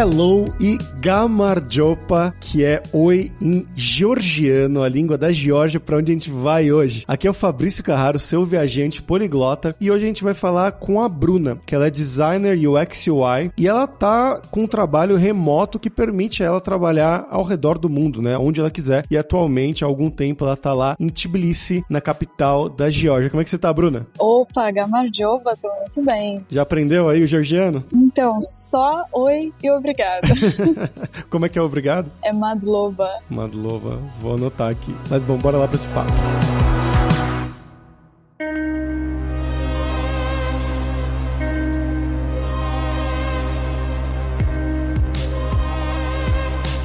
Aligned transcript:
hello 0.00 0.50
e 0.58 0.78
gamarjopa, 0.98 2.32
que 2.40 2.64
é 2.64 2.82
oi 2.90 3.30
em 3.38 3.66
georgiano, 3.76 4.82
a 4.82 4.88
língua 4.88 5.18
da 5.18 5.30
Geórgia, 5.30 5.78
para 5.78 5.98
onde 5.98 6.10
a 6.10 6.14
gente 6.14 6.30
vai 6.30 6.72
hoje. 6.72 7.04
Aqui 7.06 7.26
é 7.26 7.30
o 7.30 7.34
Fabrício 7.34 7.84
Carraro, 7.84 8.18
seu 8.18 8.42
viajante 8.46 9.02
poliglota, 9.02 9.76
e 9.78 9.90
hoje 9.90 10.04
a 10.04 10.06
gente 10.06 10.24
vai 10.24 10.32
falar 10.32 10.72
com 10.72 11.02
a 11.02 11.08
Bruna, 11.08 11.58
que 11.66 11.74
ela 11.74 11.86
é 11.86 11.90
designer 11.90 12.56
UX 12.66 13.06
UI 13.08 13.52
e 13.58 13.68
ela 13.68 13.86
tá 13.86 14.40
com 14.50 14.62
um 14.62 14.66
trabalho 14.66 15.16
remoto 15.16 15.78
que 15.78 15.90
permite 15.90 16.42
ela 16.42 16.62
trabalhar 16.62 17.26
ao 17.30 17.44
redor 17.44 17.78
do 17.78 17.90
mundo, 17.90 18.22
né, 18.22 18.38
onde 18.38 18.58
ela 18.58 18.70
quiser. 18.70 19.04
E 19.10 19.18
atualmente, 19.18 19.84
há 19.84 19.86
algum 19.86 20.08
tempo, 20.08 20.46
ela 20.46 20.56
tá 20.56 20.72
lá 20.72 20.96
em 20.98 21.10
Tbilisi, 21.10 21.84
na 21.90 22.00
capital 22.00 22.70
da 22.70 22.88
Geórgia. 22.88 23.28
Como 23.28 23.42
é 23.42 23.44
que 23.44 23.50
você 23.50 23.58
tá, 23.58 23.70
Bruna? 23.70 24.06
Opa, 24.18 24.70
gamarjopa, 24.70 25.54
tô 25.60 25.68
muito 25.78 26.02
bem. 26.02 26.42
Já 26.48 26.62
aprendeu 26.62 27.10
aí 27.10 27.22
o 27.22 27.26
georgiano? 27.26 27.84
Então, 27.92 28.38
só 28.40 29.04
oi 29.12 29.52
e 29.62 29.70
obrigada. 29.90 30.28
Como 31.28 31.46
é 31.46 31.48
que 31.48 31.58
é 31.58 31.62
obrigado? 31.62 32.10
É 32.22 32.32
Madloba. 32.32 33.10
Madlova, 33.28 33.98
vou 34.20 34.34
anotar 34.34 34.70
aqui. 34.70 34.94
Mas 35.08 35.22
bom, 35.22 35.36
bora 35.36 35.56
lá 35.56 35.66
pra 35.66 35.76
esse 35.76 35.88
papo. 35.88 36.10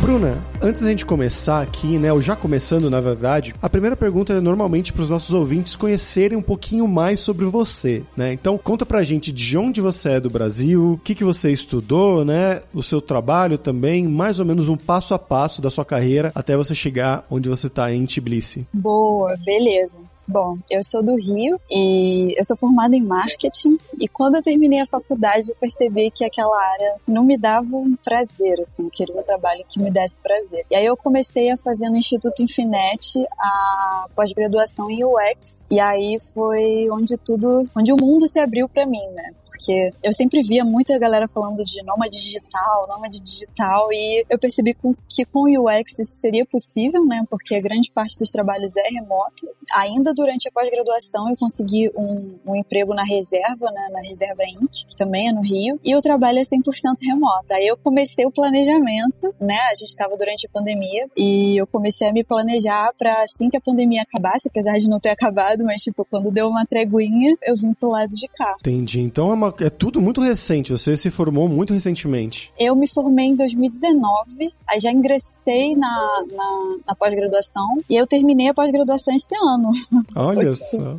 Bruna, 0.01 0.37
antes 0.65 0.81
da 0.81 0.89
gente 0.89 1.05
começar 1.05 1.61
aqui, 1.61 1.99
né, 1.99 2.11
ou 2.11 2.19
já 2.19 2.35
começando 2.35 2.89
na 2.89 2.99
verdade, 2.99 3.53
a 3.61 3.69
primeira 3.69 3.95
pergunta 3.95 4.33
é 4.33 4.41
normalmente 4.41 4.91
para 4.91 5.03
os 5.03 5.09
nossos 5.09 5.31
ouvintes 5.31 5.75
conhecerem 5.75 6.35
um 6.35 6.41
pouquinho 6.41 6.87
mais 6.87 7.19
sobre 7.19 7.45
você, 7.45 8.03
né? 8.17 8.33
Então, 8.33 8.57
conta 8.57 8.83
pra 8.83 9.03
gente 9.03 9.31
de 9.31 9.57
onde 9.57 9.79
você 9.79 10.13
é 10.13 10.19
do 10.19 10.29
Brasil, 10.29 10.93
o 10.93 10.97
que, 10.97 11.13
que 11.13 11.23
você 11.23 11.51
estudou, 11.51 12.25
né, 12.25 12.63
o 12.73 12.81
seu 12.81 12.99
trabalho 12.99 13.59
também, 13.59 14.07
mais 14.07 14.39
ou 14.39 14.45
menos 14.45 14.67
um 14.67 14.75
passo 14.75 15.13
a 15.13 15.19
passo 15.19 15.61
da 15.61 15.69
sua 15.69 15.85
carreira 15.85 16.31
até 16.33 16.57
você 16.57 16.73
chegar 16.73 17.25
onde 17.29 17.47
você 17.47 17.69
tá 17.69 17.93
em 17.93 18.03
Tbilisi. 18.03 18.65
Boa, 18.73 19.35
beleza. 19.45 19.99
Bom, 20.27 20.57
eu 20.69 20.83
sou 20.83 21.03
do 21.03 21.15
Rio 21.15 21.59
e 21.69 22.33
eu 22.37 22.43
sou 22.43 22.57
formada 22.57 22.95
em 22.95 23.01
marketing 23.01 23.77
e 23.99 24.07
quando 24.07 24.35
eu 24.35 24.43
terminei 24.43 24.79
a 24.79 24.85
faculdade 24.85 25.49
eu 25.49 25.55
percebi 25.55 26.09
que 26.09 26.25
aquela 26.25 26.57
área 26.71 26.95
não 27.07 27.23
me 27.23 27.37
dava 27.37 27.75
um 27.75 27.95
prazer, 28.03 28.59
assim, 28.61 28.89
queria 28.89 29.15
um 29.15 29.23
trabalho 29.23 29.63
que 29.69 29.79
me 29.79 29.91
desse 29.91 30.19
prazer. 30.19 30.65
E 30.71 30.75
aí 30.75 30.85
eu 30.85 30.97
comecei 30.97 31.51
a 31.51 31.57
fazer 31.57 31.89
no 31.89 31.97
Instituto 31.97 32.41
Infinet 32.41 33.23
a 33.39 33.94
pós-graduação 34.15 34.89
em 34.89 35.03
UX 35.03 35.67
e 35.69 35.79
aí 35.79 36.17
foi 36.33 36.89
onde 36.91 37.17
tudo, 37.17 37.69
onde 37.75 37.91
o 37.91 37.97
mundo 37.99 38.27
se 38.27 38.39
abriu 38.39 38.67
para 38.67 38.85
mim, 38.85 39.05
né? 39.13 39.31
porque 39.65 39.91
eu 40.03 40.13
sempre 40.13 40.41
via 40.41 40.63
muita 40.63 40.99
galera 40.99 41.27
falando 41.27 41.63
de 41.63 41.81
nômade 41.83 42.17
digital, 42.17 42.87
nômade 42.87 43.21
digital, 43.21 43.87
e 43.91 44.25
eu 44.29 44.37
percebi 44.37 44.75
que 45.09 45.25
com 45.25 45.39
o 45.39 45.65
UX 45.65 45.99
isso 45.99 46.19
seria 46.19 46.45
possível, 46.45 47.05
né? 47.05 47.23
Porque 47.29 47.55
a 47.55 47.61
grande 47.61 47.91
parte 47.91 48.19
dos 48.19 48.29
trabalhos 48.29 48.75
é 48.75 48.89
remoto. 48.89 49.47
Ainda 49.73 50.13
durante 50.13 50.47
a 50.47 50.51
pós-graduação 50.51 51.29
eu 51.29 51.35
consegui 51.39 51.89
um, 51.95 52.37
um, 52.45 52.55
emprego 52.55 52.93
na 52.93 53.03
reserva, 53.03 53.71
né? 53.71 53.87
Na 53.91 54.01
Reserva 54.01 54.43
Inc., 54.43 54.85
que 54.87 54.95
também 54.95 55.29
é 55.29 55.31
no 55.31 55.41
Rio, 55.41 55.79
e 55.83 55.95
o 55.95 56.01
trabalho 56.01 56.39
é 56.39 56.43
100% 56.43 56.95
remoto. 57.01 57.53
Aí 57.53 57.67
eu 57.67 57.77
comecei 57.77 58.25
o 58.25 58.31
planejamento, 58.31 59.33
né? 59.39 59.57
A 59.71 59.73
gente 59.73 59.89
estava 59.89 60.15
durante 60.17 60.45
a 60.47 60.49
pandemia 60.49 61.07
e 61.15 61.57
eu 61.59 61.65
comecei 61.65 62.07
a 62.07 62.13
me 62.13 62.23
planejar 62.23 62.91
para 62.97 63.23
assim 63.23 63.49
que 63.49 63.57
a 63.57 63.61
pandemia 63.61 63.94
acabasse, 63.99 64.47
apesar 64.47 64.75
de 64.77 64.89
não 64.89 64.99
ter 64.99 65.09
acabado, 65.09 65.63
mas 65.63 65.81
tipo, 65.81 66.05
quando 66.05 66.31
deu 66.31 66.49
uma 66.49 66.65
treguinha, 66.65 67.35
eu 67.43 67.55
vim 67.55 67.73
pro 67.73 67.89
lado 67.89 68.09
de 68.09 68.27
cá. 68.27 68.55
Entendi. 68.59 69.01
Então 69.01 69.29
é 69.31 69.33
uma 69.33 69.53
é 69.59 69.69
tudo 69.69 70.01
muito 70.01 70.21
recente. 70.21 70.71
Você 70.71 70.95
se 70.95 71.09
formou 71.09 71.47
muito 71.47 71.73
recentemente. 71.73 72.51
Eu 72.59 72.75
me 72.75 72.87
formei 72.87 73.27
em 73.27 73.35
2019, 73.35 74.53
aí 74.67 74.79
já 74.79 74.91
ingressei 74.91 75.75
na, 75.75 76.23
na, 76.31 76.75
na 76.87 76.95
pós-graduação 76.95 77.65
e 77.89 77.95
eu 77.95 78.07
terminei 78.07 78.49
a 78.49 78.53
pós-graduação 78.53 79.15
esse 79.15 79.35
ano. 79.35 79.71
Olha 80.15 80.51
só. 80.51 80.97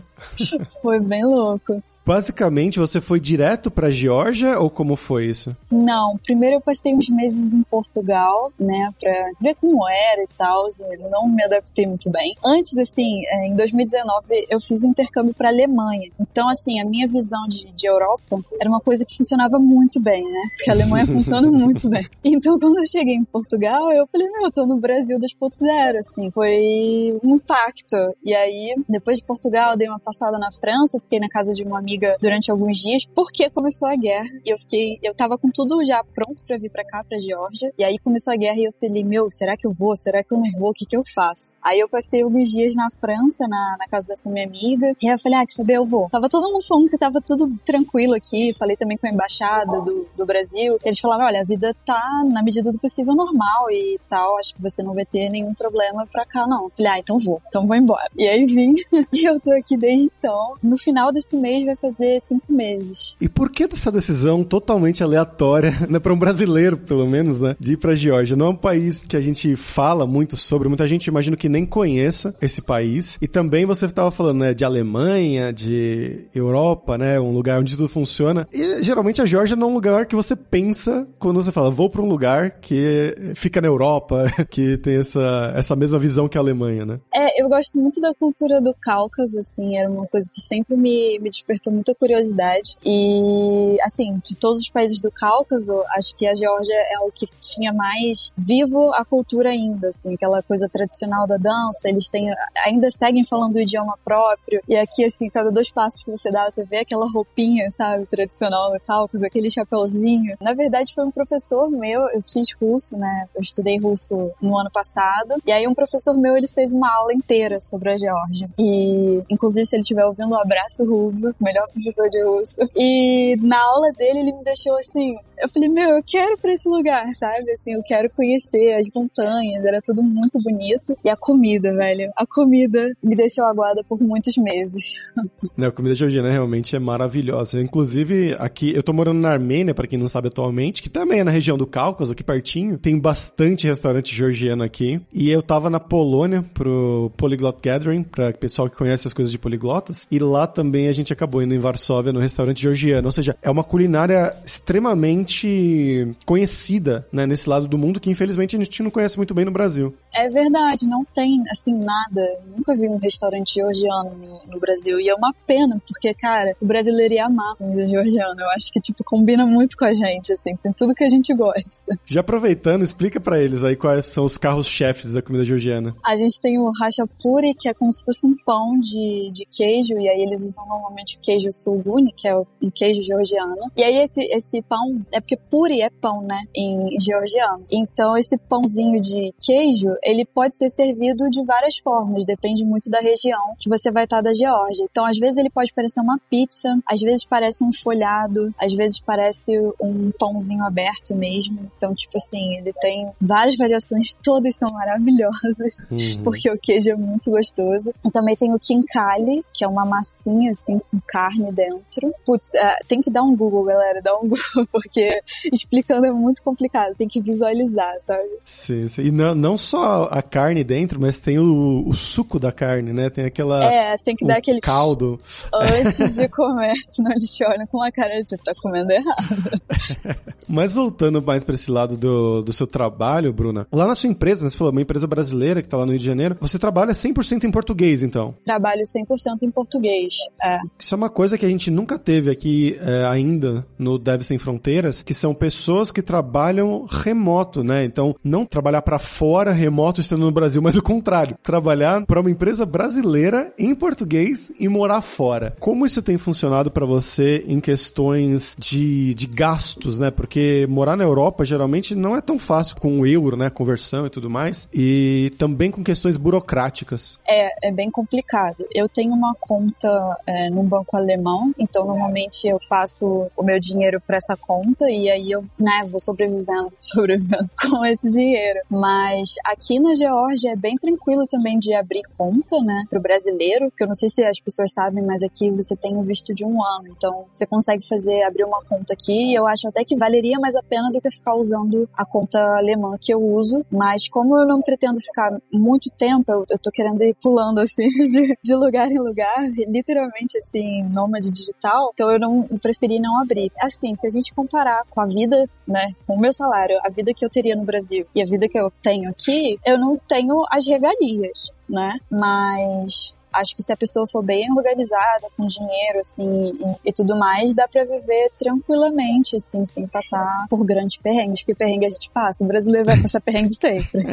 Foi 0.82 1.00
bem 1.00 1.24
louco. 1.24 1.80
Basicamente, 2.04 2.78
você 2.78 3.00
foi 3.00 3.20
direto 3.20 3.70
pra 3.70 3.90
Geórgia 3.90 4.58
ou 4.58 4.70
como 4.70 4.96
foi 4.96 5.26
isso? 5.26 5.56
Não, 5.70 6.16
primeiro 6.18 6.56
eu 6.56 6.60
passei 6.60 6.94
uns 6.94 7.08
meses 7.08 7.52
em 7.52 7.62
Portugal, 7.62 8.52
né, 8.58 8.92
pra 9.00 9.12
ver 9.40 9.54
como 9.56 9.88
era 9.88 10.22
e 10.22 10.28
tal, 10.36 10.66
não 11.10 11.28
me 11.28 11.44
adaptei 11.44 11.86
muito 11.86 12.10
bem. 12.10 12.36
Antes, 12.44 12.76
assim, 12.86 13.24
é, 13.26 13.48
em 13.48 13.56
2019, 13.56 14.47
eu 14.48 14.60
fiz 14.60 14.84
um 14.84 14.91
intercâmbio 14.91 15.34
pra 15.34 15.48
Alemanha. 15.48 16.10
Então, 16.19 16.48
assim, 16.48 16.80
a 16.80 16.84
minha 16.84 17.06
visão 17.06 17.47
de, 17.48 17.70
de 17.72 17.86
Europa 17.86 18.41
era 18.60 18.69
uma 18.69 18.80
coisa 18.80 19.04
que 19.04 19.16
funcionava 19.16 19.58
muito 19.58 20.00
bem, 20.00 20.22
né? 20.22 20.42
Porque 20.56 20.70
a 20.70 20.74
Alemanha 20.74 21.06
funciona 21.06 21.50
muito 21.50 21.88
bem. 21.88 22.06
Então, 22.24 22.58
quando 22.58 22.78
eu 22.78 22.86
cheguei 22.86 23.14
em 23.14 23.24
Portugal, 23.24 23.92
eu 23.92 24.06
falei, 24.06 24.28
meu, 24.30 24.44
eu 24.44 24.52
tô 24.52 24.66
no 24.66 24.76
Brasil 24.76 25.19
2.0, 25.19 25.98
assim. 25.98 26.30
Foi 26.30 27.19
um 27.22 27.36
impacto. 27.36 27.97
E 28.24 28.34
aí, 28.34 28.74
depois 28.88 29.18
de 29.18 29.26
Portugal, 29.26 29.76
dei 29.76 29.88
uma 29.88 30.00
passada 30.00 30.38
na 30.38 30.50
França, 30.53 31.00
fiquei 31.00 31.20
na 31.20 31.28
casa 31.28 31.53
de 31.53 31.62
uma 31.62 31.78
amiga 31.78 32.16
durante 32.20 32.50
alguns 32.50 32.78
dias, 32.78 33.04
porque 33.14 33.50
começou 33.50 33.88
a 33.88 33.97
guerra. 33.97 34.28
E 34.44 34.50
eu 34.50 34.58
fiquei, 34.58 34.98
eu 35.03 35.14
tava 35.14 35.36
com 35.38 35.50
tudo 35.50 35.84
já 35.84 36.03
pronto 36.14 36.44
para 36.47 36.58
vir 36.58 36.70
para 36.70 36.84
cá, 36.84 37.04
pra 37.04 37.18
Geórgia. 37.18 37.72
E 37.78 37.84
aí 37.84 37.98
começou 37.98 38.32
a 38.32 38.36
guerra 38.36 38.58
e 38.58 38.64
eu 38.64 38.72
falei, 38.72 39.04
meu, 39.04 39.30
será 39.30 39.56
que 39.56 39.66
eu 39.66 39.72
vou? 39.72 39.97
Será 39.97 40.22
que 40.22 40.32
eu 40.32 40.38
não 40.38 40.60
vou? 40.60 40.70
O 40.70 40.74
que 40.74 40.86
que 40.86 40.97
eu 40.97 41.03
faço? 41.14 41.56
Aí 41.62 41.80
eu 41.80 41.88
passei 41.88 42.22
alguns 42.22 42.50
dias 42.50 42.66
na 42.75 42.88
França, 42.91 43.47
na, 43.49 43.77
na 43.78 43.87
casa 43.87 44.06
dessa 44.09 44.28
minha 44.31 44.47
amiga. 44.47 44.94
E 45.00 45.09
aí 45.09 45.15
eu 45.15 45.19
falei, 45.19 45.38
ah, 45.38 45.47
que 45.47 45.54
saber, 45.54 45.75
eu 45.75 45.87
vou. 45.87 46.09
Tava 46.10 46.28
todo 46.28 46.50
mundo 46.53 46.66
falando 46.66 46.91
que 46.91 46.99
tava 46.99 47.21
tudo 47.21 47.50
tranquilo 47.65 48.15
aqui 48.15 48.27
aqui, 48.27 48.53
falei 48.53 48.77
também 48.77 48.97
com 48.97 49.06
a 49.06 49.10
embaixada 49.10 49.81
do, 49.81 50.06
do 50.16 50.27
Brasil, 50.27 50.78
eles 50.84 50.99
falaram, 50.99 51.27
olha, 51.27 51.41
a 51.41 51.44
vida 51.44 51.75
tá 51.84 52.03
na 52.31 52.43
medida 52.43 52.72
do 52.72 52.78
possível 52.78 53.15
normal 53.15 53.71
e 53.71 53.99
tal, 54.09 54.38
acho 54.38 54.54
que 54.54 54.62
você 54.62 54.82
não 54.82 54.94
vai 54.94 55.04
ter 55.04 55.28
nenhum 55.28 55.54
problema 55.54 56.06
pra 56.10 56.25
cá, 56.27 56.47
não. 56.47 56.71
Falei, 56.77 56.93
ah, 56.93 56.99
então 56.99 57.19
vou, 57.19 57.41
então 57.47 57.66
vou 57.66 57.77
embora. 57.77 58.09
E 58.16 58.27
aí 58.27 58.47
vim, 58.47 58.75
e 59.12 59.25
eu 59.25 59.41
tô 59.41 59.53
aqui 59.53 59.77
desde 59.77 60.06
então. 60.06 60.54
No 60.62 60.77
final 60.77 61.12
desse 61.12 61.37
mês 61.37 61.65
vai 61.65 61.77
fazer 61.77 62.21
cinco 62.21 62.53
meses. 62.53 63.15
E 63.21 63.28
por 63.28 63.50
que 63.50 63.66
dessa 63.66 63.91
decisão 63.91 64.44
totalmente 64.44 65.03
aleatória, 65.03 65.72
né, 65.88 65.98
pra 65.98 66.12
um 66.12 66.19
brasileiro, 66.19 66.77
pelo 66.77 67.06
menos, 67.06 67.41
né, 67.41 67.56
de 67.59 67.75
ir 67.75 67.77
pra 67.77 67.94
Geórgia? 67.94 68.37
Não 68.37 68.47
é 68.47 68.50
um 68.50 68.56
país 68.56 69.00
que 69.00 69.16
a 69.16 69.21
gente 69.21 69.54
fala 69.56 70.06
muito 70.06 70.37
sobre, 70.37 70.69
muita 70.69 70.87
gente 70.87 71.06
imagino 71.06 71.37
que 71.37 71.48
nem 71.48 71.65
conheça 71.65 72.34
esse 72.41 72.55
país. 72.62 73.18
E 73.20 73.28
também 73.28 73.64
você 73.64 73.86
estava 73.86 74.10
falando, 74.10 74.40
né, 74.40 74.54
de 74.54 74.64
Alemanha, 74.64 75.52
de 75.52 76.26
Europa, 76.34 76.98
né, 76.98 77.18
um 77.20 77.32
lugar 77.32 77.60
onde 77.60 77.76
tudo 77.76 77.88
funciona. 77.88 78.46
E 78.52 78.82
geralmente 78.82 79.22
a 79.22 79.26
Georgia 79.26 79.56
não 79.56 79.68
é 79.68 79.70
um 79.70 79.74
lugar 79.74 80.06
que 80.06 80.14
você 80.14 80.34
pensa 80.34 81.06
quando 81.18 81.42
você 81.42 81.52
fala, 81.52 81.70
vou 81.70 81.90
para 81.90 82.02
um 82.02 82.08
lugar 82.08 82.60
que 82.60 83.32
fica 83.34 83.60
na 83.60 83.68
Europa, 83.68 84.26
que 84.50 84.76
tem 84.78 84.96
essa, 84.96 85.52
essa 85.56 85.76
mesma 85.76 85.98
visão 85.98 86.28
que 86.28 86.38
a 86.38 86.40
Alemanha, 86.40 86.84
né? 86.84 87.00
É, 87.14 87.42
eu 87.42 87.48
gosto 87.48 87.78
muito 87.78 88.00
da 88.00 88.14
cultura 88.14 88.60
do 88.60 88.74
Cáucaso, 88.80 89.38
assim, 89.38 89.76
era 89.76 89.90
uma 89.90 90.06
coisa 90.06 90.30
que 90.32 90.40
sempre 90.40 90.76
me, 90.76 91.18
me 91.18 91.30
despertou 91.30 91.72
muita 91.72 91.94
curiosidade. 91.94 92.76
E, 92.84 93.76
assim, 93.82 94.20
de 94.24 94.36
todos 94.36 94.60
os 94.60 94.68
países 94.68 95.00
do 95.00 95.10
Cáucaso, 95.10 95.82
acho 95.96 96.14
que 96.14 96.26
a 96.26 96.34
Geórgia 96.34 96.74
é 96.74 96.98
o 97.00 97.10
que 97.12 97.26
tinha 97.40 97.72
mais 97.72 98.32
vivo 98.36 98.90
a 98.94 99.04
cultura 99.04 99.50
ainda, 99.50 99.88
assim, 99.88 100.14
aquela 100.14 100.42
coisa 100.42 100.68
tradicional 100.68 101.26
da 101.26 101.36
dança, 101.36 101.88
eles 101.88 102.08
têm, 102.08 102.28
ainda 102.64 102.90
seguem 102.90 103.24
falando 103.24 103.56
o 103.56 103.60
idioma 103.60 103.98
próprio, 104.04 104.60
e 104.68 104.76
aqui, 104.76 105.04
assim, 105.04 105.28
cada 105.28 105.50
dois 105.50 105.70
passos 105.70 106.02
que 106.02 106.10
você 106.10 106.30
dá, 106.30 106.50
você 106.50 106.64
vê 106.64 106.78
aquela 106.78 107.10
roupinha, 107.10 107.70
sabe? 107.70 108.06
tradicional 108.06 108.72
do 108.72 108.80
Cáucaso, 108.80 109.24
aquele 109.26 109.50
chapeuzinho. 109.50 110.36
Na 110.40 110.54
verdade, 110.54 110.94
foi 110.94 111.04
um 111.04 111.10
professor 111.10 111.70
meu, 111.70 112.08
eu 112.10 112.22
fiz 112.22 112.48
russo, 112.60 112.96
né? 112.96 113.28
Eu 113.34 113.40
estudei 113.40 113.78
russo 113.78 114.30
no 114.40 114.56
ano 114.58 114.70
passado. 114.70 115.34
E 115.46 115.52
aí 115.52 115.66
um 115.66 115.74
professor 115.74 116.16
meu, 116.16 116.36
ele 116.36 116.48
fez 116.48 116.72
uma 116.72 116.92
aula 116.94 117.12
inteira 117.12 117.60
sobre 117.60 117.92
a 117.92 117.96
Geórgia. 117.96 118.48
E, 118.58 119.22
inclusive, 119.30 119.66
se 119.66 119.76
ele 119.76 119.80
estiver 119.80 120.04
ouvindo, 120.04 120.30
um 120.30 120.41
abraço, 120.41 120.84
Rubio, 120.84 121.34
melhor 121.41 121.68
professor 121.68 122.09
de 122.09 122.22
russo. 122.22 122.60
E 122.74 123.36
na 123.42 123.60
aula 123.60 123.92
dele, 123.92 124.21
ele 124.21 124.32
me 124.32 124.42
deixou 124.42 124.76
assim, 124.78 125.16
eu 125.38 125.48
falei, 125.48 125.68
meu, 125.68 125.91
eu 125.91 126.03
quero 126.03 126.38
pra 126.38 126.53
esse 126.53 126.68
lugar, 126.68 127.06
sabe? 127.15 127.50
Assim, 127.53 127.74
eu 127.74 127.83
quero 127.83 128.09
conhecer 128.10 128.74
as 128.74 128.88
montanhas, 128.94 129.65
era 129.65 129.80
tudo 129.83 130.03
muito 130.03 130.41
bonito. 130.42 130.97
E 131.04 131.10
a 131.10 131.16
comida, 131.16 131.74
velho, 131.74 132.10
a 132.16 132.27
comida 132.27 132.92
me 133.03 133.15
deixou 133.15 133.44
aguada 133.44 133.83
por 133.84 134.00
muitos 134.00 134.36
meses. 134.36 134.94
Não, 135.56 135.68
a 135.68 135.72
comida 135.72 135.94
georgiana 135.94 136.30
realmente 136.30 136.74
é 136.74 136.78
maravilhosa. 136.78 137.60
Inclusive, 137.60 138.36
aqui, 138.38 138.74
eu 138.74 138.83
tô 138.83 138.92
morando 138.92 139.21
na 139.21 139.30
Armênia, 139.30 139.74
para 139.74 139.86
quem 139.86 139.98
não 139.98 140.09
sabe 140.09 140.28
atualmente, 140.28 140.83
que 140.83 140.91
também 140.91 141.21
é 141.21 141.24
na 141.24 141.30
região 141.30 141.56
do 141.56 141.66
Cáucaso, 141.66 142.12
aqui 142.12 142.22
pertinho. 142.22 142.78
Tem 142.78 142.98
bastante 142.98 143.66
restaurante 143.66 144.15
georgiano 144.15 144.62
aqui. 144.62 145.00
E 145.12 145.30
eu 145.30 145.42
tava 145.42 145.71
na 145.71 145.80
Polônia 145.80 146.44
pro 146.53 147.10
Polyglot 147.16 147.59
Gathering, 147.62 148.03
pra 148.03 148.33
pessoal 148.33 148.68
que 148.68 148.77
conhece 148.77 149.06
as 149.06 149.15
coisas 149.15 149.33
de 149.33 149.38
poliglotas. 149.38 150.06
E 150.10 150.18
lá 150.18 150.47
também 150.47 150.88
a 150.88 150.92
gente 150.92 151.12
acabou 151.12 151.42
indo 151.42 151.54
em 151.54 151.59
Varsóvia, 151.59 152.12
no 152.12 152.21
restaurante 152.21 152.62
georgiano. 152.62 153.09
Ou 153.09 153.12
seja, 153.12 153.36
é 153.42 153.50
uma 153.50 153.65
culinária 153.65 154.36
extremamente 154.44 155.25
bastante 155.26 156.16
conhecida 156.24 157.06
né, 157.12 157.26
nesse 157.26 157.48
lado 157.48 157.66
do 157.66 157.76
mundo 157.76 157.98
que 157.98 158.10
infelizmente 158.10 158.56
a 158.56 158.58
gente 158.58 158.82
não 158.82 158.90
conhece 158.90 159.16
muito 159.16 159.34
bem 159.34 159.44
no 159.44 159.50
Brasil. 159.50 159.94
É 160.14 160.30
verdade, 160.30 160.86
não 160.86 161.04
tem 161.04 161.42
assim 161.50 161.74
nada. 161.74 162.40
Nunca 162.56 162.74
vi 162.76 162.88
um 162.88 162.98
restaurante 162.98 163.54
georgiano 163.54 164.14
no, 164.14 164.52
no 164.54 164.60
Brasil. 164.60 165.00
E 165.00 165.08
é 165.08 165.14
uma 165.14 165.34
pena, 165.46 165.80
porque, 165.86 166.14
cara, 166.14 166.56
o 166.60 166.66
brasileiro 166.66 167.14
ia 167.14 167.26
amar 167.26 167.56
comida 167.56 167.84
georgiana. 167.84 168.36
Eu 168.38 168.48
acho 168.50 168.72
que, 168.72 168.80
tipo, 168.80 169.02
combina 169.04 169.46
muito 169.46 169.76
com 169.76 169.84
a 169.84 169.92
gente, 169.92 170.32
assim, 170.32 170.56
tem 170.62 170.72
tudo 170.72 170.94
que 170.94 171.04
a 171.04 171.08
gente 171.08 171.34
gosta. 171.34 171.98
Já 172.06 172.20
aproveitando, 172.20 172.82
explica 172.82 173.20
para 173.20 173.42
eles 173.42 173.64
aí 173.64 173.76
quais 173.76 174.06
são 174.06 174.24
os 174.24 174.38
carros-chefes 174.38 175.12
da 175.12 175.20
comida 175.20 175.44
georgiana. 175.44 175.94
A 176.04 176.16
gente 176.16 176.40
tem 176.40 176.58
o 176.58 176.70
hachapuri, 176.82 177.54
que 177.54 177.68
é 177.68 177.74
como 177.74 177.90
se 177.92 178.04
fosse 178.04 178.26
um 178.26 178.36
pão 178.44 178.78
de, 178.78 179.30
de 179.32 179.46
queijo, 179.50 179.98
e 179.98 180.08
aí 180.08 180.22
eles 180.22 180.44
usam 180.44 180.66
normalmente 180.66 181.16
o 181.16 181.20
queijo 181.20 181.50
sulguni, 181.52 182.12
que 182.16 182.28
é 182.28 182.36
o, 182.36 182.46
um 182.62 182.70
queijo 182.70 183.02
georgiano. 183.02 183.70
E 183.76 183.82
aí 183.82 183.96
esse, 183.96 184.22
esse 184.32 184.62
pão, 184.62 185.04
é 185.16 185.21
porque 185.21 185.36
puri 185.36 185.83
é 185.83 185.91
pão, 185.91 186.22
né, 186.22 186.45
em 186.54 186.98
georgiano. 187.01 187.65
Então 187.71 188.16
esse 188.16 188.36
pãozinho 188.36 189.01
de 189.01 189.34
queijo, 189.41 189.95
ele 190.03 190.24
pode 190.24 190.54
ser 190.54 190.68
servido 190.71 191.28
de 191.30 191.45
várias 191.45 191.78
formas, 191.78 192.24
depende 192.24 192.65
muito 192.65 192.91
da 192.91 193.01
região 193.01 193.54
que 193.59 193.68
você 193.68 193.91
vai 193.91 194.04
estar 194.04 194.21
da 194.21 194.33
Geórgia. 194.33 194.86
Então 194.91 195.07
às 195.07 195.18
vezes 195.18 195.36
ele 195.36 195.51
pode 195.51 195.72
parecer 195.72 196.01
uma 196.01 196.18
pizza, 196.30 196.77
às 196.86 197.01
vezes 197.01 197.24
parece 197.24 197.65
um 197.65 197.72
folhado, 197.72 198.54
às 198.59 198.72
vezes 198.72 199.01
parece 199.01 199.53
um 199.80 200.10
pãozinho 200.18 200.65
aberto 200.65 201.15
mesmo. 201.15 201.71
Então, 201.77 201.95
tipo 201.95 202.16
assim, 202.16 202.57
ele 202.57 202.72
tem 202.74 203.10
várias 203.21 203.57
variações, 203.57 204.15
todas 204.22 204.57
são 204.57 204.69
maravilhosas, 204.72 205.80
uhum. 205.91 206.22
porque 206.22 206.51
o 206.51 206.59
queijo 206.59 206.91
é 206.91 206.97
muito 206.97 207.30
gostoso. 207.30 207.92
E 208.04 208.10
também 208.10 208.36
tem 208.36 208.53
o 208.54 208.59
kinkali, 208.59 209.42
que 209.53 209.65
é 209.65 209.69
uma 209.69 209.84
massinha 209.84 210.51
assim 210.51 210.78
com 210.78 211.01
carne 211.07 211.53
dentro. 211.53 212.12
Putz, 212.24 212.54
é, 212.54 212.77
tem 212.89 213.01
que 213.01 213.10
dar 213.10 213.22
um 213.22 213.36
Google, 213.36 213.65
galera, 213.65 214.01
dá 214.03 214.16
um 214.16 214.28
Google, 214.28 214.66
porque 214.71 215.05
explicando 215.53 216.06
é 216.06 216.12
muito 216.12 216.42
complicado, 216.42 216.94
tem 216.97 217.08
que 217.08 217.20
visualizar, 217.20 217.94
sabe? 218.00 218.28
Sim, 218.44 218.88
sim. 218.88 219.03
E 219.03 219.10
não, 219.10 219.34
não 219.34 219.56
só 219.56 220.08
a 220.10 220.22
carne 220.22 220.64
dentro, 220.64 221.00
mas 221.00 221.18
tem 221.18 221.38
o, 221.38 221.84
o 221.86 221.94
suco 221.94 222.38
da 222.38 222.53
carne, 222.53 222.92
né? 222.92 223.10
Tem 223.10 223.24
aquela. 223.24 223.64
É, 223.64 223.97
tem 223.98 224.14
que 224.14 224.26
dar 224.26 224.38
aquele. 224.38 224.60
Caldo. 224.60 225.20
Antes 225.53 226.16
de 226.16 226.28
comer, 226.28 226.74
senão 226.88 227.12
eles 227.12 227.34
te 227.34 227.44
olham 227.44 227.66
com 227.66 227.78
uma 227.78 227.91
cara 227.91 228.20
de 228.20 228.36
tá 228.38 228.53
comendo 228.60 228.92
errado. 228.92 230.16
mas 230.47 230.74
voltando 230.74 231.20
mais 231.20 231.42
para 231.42 231.54
esse 231.54 231.70
lado 231.70 231.97
do, 231.97 232.42
do 232.42 232.52
seu 232.52 232.66
trabalho, 232.66 233.32
Bruna, 233.32 233.66
lá 233.72 233.86
na 233.86 233.94
sua 233.94 234.09
empresa, 234.09 234.44
né, 234.44 234.50
você 234.50 234.56
falou, 234.56 234.72
uma 234.72 234.82
empresa 234.82 235.06
brasileira 235.06 235.62
que 235.62 235.68
tá 235.68 235.76
lá 235.76 235.84
no 235.84 235.92
Rio 235.92 235.98
de 235.98 236.06
Janeiro, 236.06 236.36
você 236.41 236.59
trabalha 236.59 236.92
100% 236.92 237.44
em 237.44 237.50
português, 237.50 238.02
então? 238.02 238.34
Trabalho 238.44 238.82
100% 238.82 239.42
em 239.42 239.50
português, 239.50 240.14
é. 240.42 240.59
Isso 240.78 240.94
é 240.94 240.97
uma 240.97 241.10
coisa 241.10 241.36
que 241.36 241.44
a 241.44 241.48
gente 241.48 241.70
nunca 241.70 241.98
teve 241.98 242.30
aqui 242.30 242.78
é, 242.80 243.04
ainda 243.06 243.66
no 243.78 243.98
Dev 243.98 244.22
Sem 244.22 244.38
Fronteiras, 244.38 244.96
que 245.03 245.15
são 245.15 245.34
pessoas 245.34 245.91
que 245.91 246.03
trabalham 246.03 246.87
remoto, 246.89 247.63
né? 247.63 247.84
Então, 247.84 248.15
não 248.22 248.45
trabalhar 248.45 248.83
para 248.83 248.98
fora 248.98 249.53
remoto 249.53 250.01
estando 250.01 250.25
no 250.25 250.33
Brasil, 250.33 250.63
mas 250.63 250.77
o 250.77 250.83
contrário, 250.83 251.37
trabalhar 251.43 252.04
para 252.04 252.21
uma 252.21 252.31
empresa 252.31 252.65
brasileira 252.65 253.53
em 253.59 253.75
português 253.75 254.53
e 254.59 254.69
morar 254.69 255.01
fora. 255.01 255.57
Como 255.60 255.87
isso 255.87 256.02
tem 256.02 256.19
funcionado 256.19 256.71
para 256.71 256.87
você 256.87 257.45
em 257.47 257.61
questões 257.61 258.57
de, 258.59 259.14
de 259.14 259.26
gastos, 259.26 259.99
né? 259.99 260.11
Porque 260.11 260.66
morar 260.69 260.97
na 260.97 261.04
Europa 261.04 261.45
geralmente 261.45 261.95
não 261.95 262.16
é 262.16 262.21
tão 262.21 262.38
fácil 262.38 262.76
com 262.76 263.00
o 263.00 263.07
euro, 263.07 263.37
né? 263.37 263.50
Conversão 263.50 264.07
e 264.07 264.11
tudo 264.11 264.31
mais. 264.31 264.69
E 264.73 265.33
também 265.38 265.71
com 265.71 265.83
questões 265.83 266.16
burocráticas. 266.16 267.19
É, 267.26 267.69
é 267.69 267.73
bem 267.73 267.90
complicado. 267.90 268.64
Eu 268.75 268.88
tenho 268.88 269.12
uma 269.12 269.35
conta 269.38 270.19
é, 270.26 270.50
num 270.50 270.64
banco 270.64 270.97
alemão, 270.97 271.52
então 271.59 271.87
normalmente 271.87 272.47
eu 272.47 272.59
passo 272.69 273.26
o 273.37 273.43
meu 273.43 273.59
dinheiro 273.59 274.00
para 274.07 274.16
essa 274.16 274.37
conta 274.37 274.86
e 274.88 275.11
aí 275.11 275.30
eu, 275.30 275.44
né, 275.59 275.85
vou 275.88 276.00
sobrevivendo, 276.00 276.71
sobrevivendo 276.80 277.50
com 277.61 277.85
esse 277.85 278.11
dinheiro. 278.12 278.61
Mas 278.71 279.35
aqui 279.44 279.78
na 279.78 279.94
Geórgia 279.94 280.52
é 280.52 280.56
bem 280.56 280.76
tranquilo 280.76 281.26
também 281.26 281.59
de 281.59 281.75
abrir 281.75 282.02
conta, 282.16 282.59
né, 282.62 282.85
pro 282.88 283.00
brasileiro, 283.00 283.68
porque 283.71 283.85
eu 283.85 283.88
não 283.88 283.94
sei 283.94 284.09
se 284.09 284.25
as 284.25 284.40
pessoas 284.40 284.73
sabem, 284.73 285.04
mas 285.04 285.23
aqui 285.23 285.50
você 285.50 285.76
tem 285.76 285.97
um 285.97 286.02
visto 286.02 286.35
de 286.35 286.44
um 286.44 286.64
ano, 286.64 286.88
então 286.97 287.26
você 287.33 287.47
consegue 287.47 287.87
fazer, 287.87 288.23
abrir 288.23 288.44
uma 288.44 288.62
conta 288.64 288.94
aqui 288.94 289.33
e 289.33 289.35
eu 289.35 289.47
acho 289.47 289.68
até 289.68 289.85
que 289.85 289.97
valeria 289.97 290.38
mais 290.38 290.54
a 290.56 290.62
pena 290.62 290.90
do 290.90 291.00
que 291.00 291.11
ficar 291.11 291.35
usando 291.35 291.88
a 291.97 292.04
conta 292.04 292.40
alemã 292.56 292.97
que 293.00 293.12
eu 293.12 293.23
uso, 293.23 293.64
mas 293.71 294.09
como 294.09 294.37
eu 294.38 294.47
não 294.47 294.61
pretendo 294.61 295.00
ficar 295.00 295.30
muito 295.52 295.90
tempo, 295.90 296.30
eu, 296.30 296.44
eu 296.49 296.59
tô 296.59 296.71
querendo 296.71 297.02
ir 297.02 297.14
pulando 297.23 297.61
assim 297.61 297.88
de, 297.88 298.37
de 298.42 298.54
lugar 298.54 298.90
em 298.90 298.99
lugar, 298.99 299.49
literalmente 299.68 300.38
assim, 300.38 300.83
nômade 300.85 301.30
digital, 301.30 301.90
então 301.92 302.11
eu 302.11 302.18
não 302.18 302.47
eu 302.50 302.59
preferi 302.59 302.99
não 302.99 303.21
abrir. 303.21 303.50
Assim, 303.61 303.94
se 303.94 304.06
a 304.06 304.11
gente 304.11 304.35
comparar 304.35 304.75
com 304.90 305.00
a 305.00 305.06
vida, 305.06 305.49
né, 305.66 305.87
com 306.06 306.14
o 306.14 306.20
meu 306.20 306.32
salário, 306.32 306.78
a 306.84 306.88
vida 306.88 307.12
que 307.14 307.25
eu 307.25 307.30
teria 307.30 307.56
no 307.56 307.64
Brasil 307.64 308.06
e 308.14 308.23
a 308.23 308.25
vida 308.25 308.49
que 308.49 308.58
eu 308.58 308.73
tenho 308.82 309.11
aqui, 309.11 309.58
eu 309.64 309.78
não 309.78 309.99
tenho 310.08 310.44
as 310.50 310.66
regalias, 310.66 311.50
né? 311.68 311.99
Mas 312.11 313.14
acho 313.37 313.54
que 313.54 313.62
se 313.62 313.73
a 313.73 313.76
pessoa 313.76 314.06
for 314.06 314.23
bem 314.23 314.50
organizada, 314.52 315.28
com 315.37 315.47
dinheiro, 315.47 315.99
assim, 315.99 316.59
e, 316.85 316.88
e 316.90 316.92
tudo 316.92 317.16
mais, 317.16 317.54
dá 317.54 317.68
pra 317.68 317.85
viver 317.85 318.30
tranquilamente, 318.38 319.37
assim, 319.37 319.64
sem 319.66 319.87
passar 319.87 320.47
por 320.49 320.64
grandes 320.64 320.97
perrengues, 320.97 321.40
porque 321.42 321.54
perrengue 321.54 321.87
a 321.87 321.90
gente 321.90 322.11
passa, 322.11 322.42
o 322.42 322.47
brasileiro 322.47 322.87
vai 322.87 323.00
passar 323.00 323.21
perrengue 323.21 323.54
sempre. 323.56 324.04